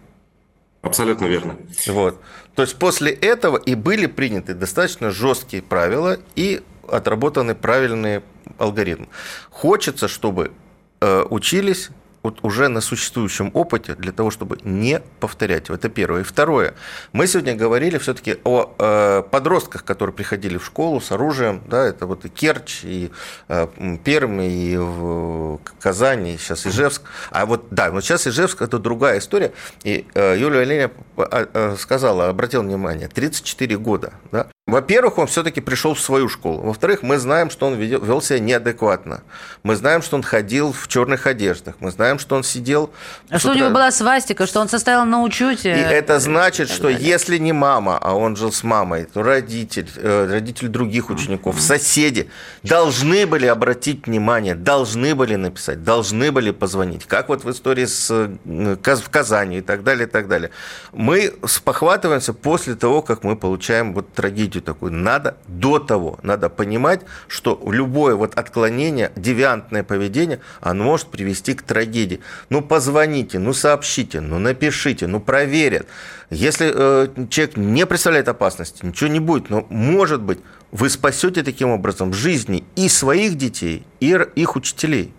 Абсолютно 0.83 1.27
верно. 1.27 1.57
Вот. 1.89 2.21
То 2.55 2.63
есть 2.63 2.79
после 2.79 3.13
этого 3.13 3.57
и 3.57 3.75
были 3.75 4.07
приняты 4.07 4.55
достаточно 4.55 5.11
жесткие 5.11 5.63
правила 5.63 6.19
и 6.37 6.63
отработаны 6.89 7.55
правильные 7.55 8.23
алгоритмы. 8.59 9.09
Хочется, 9.51 10.09
чтобы 10.09 10.53
э, 11.01 11.25
учились 11.29 11.91
вот 12.23 12.39
уже 12.43 12.69
на 12.69 12.81
существующем 12.81 13.51
опыте 13.55 13.95
для 13.95 14.13
того, 14.13 14.31
чтобы 14.31 14.59
не 14.63 15.01
повторять. 15.21 15.71
Это 15.71 15.89
первое. 15.89 16.21
И 16.21 16.25
второе. 16.25 16.75
Мы 17.13 17.27
сегодня 17.27 17.55
говорили 17.55 17.99
все-таки 17.99 18.37
о 18.45 18.75
э, 18.79 19.23
подростках, 19.31 19.85
которые 19.85 20.15
приходили 20.15 20.59
в 20.59 20.65
школу 20.65 21.01
с 21.01 21.13
оружием. 21.13 21.63
Да, 21.67 21.87
это 21.87 22.07
вот 22.07 22.25
и 22.25 22.29
Керчь, 22.29 22.85
и 22.85 23.11
э, 23.49 23.67
Пермь, 24.05 24.43
и 24.43 24.77
в 24.77 25.61
Казани, 25.81 26.35
и 26.35 26.39
сейчас 26.39 26.67
Ижевск. 26.67 27.03
А 27.31 27.47
вот 27.47 27.67
да, 27.71 27.91
вот 27.91 28.05
сейчас 28.05 28.27
Ижевск– 28.27 28.61
это 28.63 28.79
другая 28.79 29.19
история. 29.19 29.53
И 29.85 30.07
э, 30.15 30.37
Юлия 30.39 30.61
Оленя 30.61 30.91
э, 31.17 31.47
э, 31.53 31.77
сказала, 31.79 32.29
обратила 32.29 32.63
внимание, 32.63 33.09
34 33.09 33.79
года. 33.79 34.13
Да? 34.31 34.49
Во-первых, 34.71 35.19
он 35.19 35.27
все-таки 35.27 35.61
пришел 35.61 35.95
в 35.95 36.01
свою 36.01 36.29
школу. 36.29 36.63
Во-вторых, 36.63 37.03
мы 37.03 37.19
знаем, 37.19 37.51
что 37.51 37.67
он 37.67 37.75
вел 37.75 38.23
себя 38.23 38.39
неадекватно. 38.39 39.23
Мы 39.63 39.75
знаем, 39.75 40.01
что 40.01 40.17
он 40.17 40.23
ходил 40.23 40.73
в 40.73 40.87
черных 40.87 41.27
одеждах. 41.27 41.75
Мы 41.81 41.91
знаем, 41.91 42.19
что 42.19 42.37
он 42.37 42.45
сидел... 42.45 42.91
А 43.29 43.39
что 43.39 43.51
у 43.51 43.55
него 43.55 43.71
была 43.71 43.91
свастика, 43.91 44.47
что 44.47 44.61
он 44.61 44.69
состоял 44.69 45.05
на 45.05 45.23
учете. 45.23 45.75
И 45.75 45.81
это 45.81 46.21
значит, 46.21 46.71
что 46.71 46.89
если 46.89 47.39
не 47.39 47.53
мама, 47.53 47.99
а 48.01 48.15
он 48.15 48.37
жил 48.37 48.53
с 48.53 48.63
мамой, 48.63 49.05
то 49.05 49.23
родитель, 49.23 49.91
э, 49.97 50.29
родитель 50.31 50.69
других 50.69 51.11
учеников, 51.11 51.61
соседи 51.61 52.31
должны 52.63 53.27
были 53.27 53.47
обратить 53.47 54.07
внимание, 54.07 54.55
должны 54.55 55.15
были 55.15 55.35
написать, 55.35 55.83
должны 55.83 56.31
были 56.31 56.53
позвонить. 56.53 57.07
Как 57.07 57.29
вот 57.29 57.45
в 57.45 57.51
истории 57.51 57.87
с, 57.87 58.09
э, 58.11 58.77
в 58.85 59.11
Казани 59.11 59.59
и 59.59 59.63
так 59.63 59.83
далее, 59.83 60.07
и 60.07 60.11
так 60.11 60.29
далее. 60.29 60.51
Мы 60.93 61.35
спохватываемся 61.45 62.33
после 62.33 62.75
того, 62.77 63.03
как 63.03 63.25
мы 63.25 63.37
получаем 63.37 63.95
вот 63.95 64.13
трагедию 64.13 64.60
позицию 64.61 64.75
такую. 64.75 64.93
Надо 64.93 65.37
до 65.49 65.79
того, 65.79 66.19
надо 66.23 66.49
понимать, 66.49 67.01
что 67.29 67.61
любое 67.67 68.15
вот 68.15 68.35
отклонение, 68.35 69.11
девиантное 69.17 69.83
поведение, 69.83 70.41
оно 70.61 70.85
может 70.85 71.09
привести 71.09 71.55
к 71.55 71.63
трагедии. 71.63 72.21
Ну, 72.51 72.63
позвоните, 72.63 73.39
ну, 73.39 73.53
сообщите, 73.53 74.21
ну, 74.21 74.39
напишите, 74.39 75.07
ну, 75.07 75.21
проверят. 75.21 75.87
Если 76.31 76.71
э, 76.73 77.09
человек 77.29 77.57
не 77.57 77.87
представляет 77.87 78.29
опасности, 78.29 78.87
ничего 78.87 79.11
не 79.11 79.21
будет, 79.21 79.51
но, 79.51 79.67
может 79.71 80.21
быть, 80.21 80.39
вы 80.73 80.89
спасете 80.89 81.43
таким 81.43 81.71
образом 81.71 82.13
жизни 82.13 82.63
и 82.77 82.89
своих 82.89 83.37
детей, 83.37 83.83
и 84.01 84.17
их 84.37 84.57
учителей. 84.57 85.13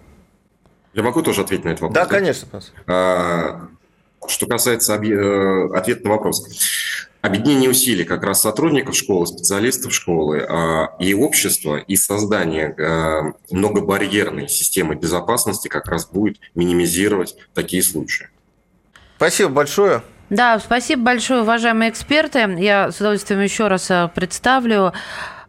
Я 0.93 1.03
могу 1.03 1.21
тоже 1.21 1.41
ответить 1.41 1.65
на 1.65 1.69
этот 1.69 1.81
вопрос? 1.81 1.95
Да, 1.95 2.03
да? 2.03 2.09
конечно. 2.09 2.47
А, 2.87 3.67
что 4.27 4.45
касается 4.45 4.95
э, 4.95 5.77
ответа 5.77 6.03
на 6.03 6.09
вопрос 6.11 6.45
объединение 7.21 7.69
усилий 7.69 8.03
как 8.03 8.23
раз 8.23 8.41
сотрудников 8.41 8.95
школы, 8.95 9.27
специалистов 9.27 9.93
школы 9.93 10.39
а, 10.39 10.95
и 10.99 11.13
общества, 11.13 11.77
и 11.77 11.95
создание 11.95 12.75
а, 12.77 13.33
многобарьерной 13.51 14.49
системы 14.49 14.95
безопасности 14.95 15.67
как 15.67 15.87
раз 15.87 16.07
будет 16.07 16.39
минимизировать 16.55 17.35
такие 17.53 17.83
случаи. 17.83 18.27
Спасибо 19.17 19.49
большое. 19.49 20.01
Да, 20.31 20.59
спасибо 20.59 21.03
большое, 21.03 21.41
уважаемые 21.41 21.91
эксперты. 21.91 22.39
Я 22.57 22.89
с 22.91 23.01
удовольствием 23.01 23.41
еще 23.41 23.67
раз 23.67 23.91
э, 23.91 24.09
представлю. 24.15 24.93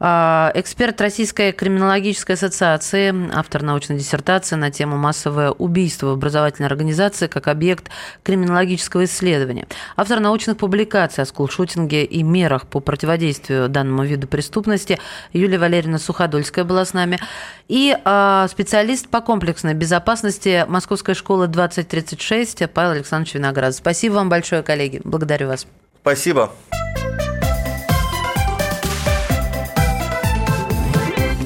А, 0.05 0.51
эксперт 0.57 1.01
Российской 1.01 1.53
криминологической 1.53 2.35
ассоциации, 2.35 3.15
автор 3.33 3.63
научной 3.63 3.99
диссертации 3.99 4.57
на 4.57 4.73
тему 4.73 4.97
массовое 4.97 5.53
убийство 5.53 6.09
в 6.09 6.13
образовательной 6.15 6.67
организации 6.67 7.29
как 7.29 7.47
объект 7.47 7.89
криминологического 8.25 9.05
исследования. 9.05 9.69
Автор 9.95 10.19
научных 10.19 10.57
публикаций 10.57 11.23
о 11.23 11.25
скулшутинге 11.25 12.05
и 12.05 12.25
мерах 12.25 12.67
по 12.67 12.81
противодействию 12.81 13.69
данному 13.69 14.03
виду 14.03 14.27
преступности 14.27 14.99
Юлия 15.33 15.59
Валерьевна 15.59 16.01
Суходольская 16.01 16.65
была 16.65 16.85
с 16.85 16.95
нами. 16.95 17.21
И 17.69 17.97
а, 18.05 18.49
специалист 18.49 19.07
по 19.09 19.21
комплексной 19.21 19.75
безопасности 19.75 20.65
Московской 20.67 21.15
школы 21.15 21.47
2036 21.47 22.69
Павел 22.75 22.91
Александрович 22.91 23.35
Виноград. 23.35 23.73
Спасибо 23.73 24.15
вам 24.15 24.29
большое, 24.29 24.65
коллеги. 24.65 25.01
Благодарю 25.05 25.47
вас. 25.47 25.65
Спасибо. 26.01 26.51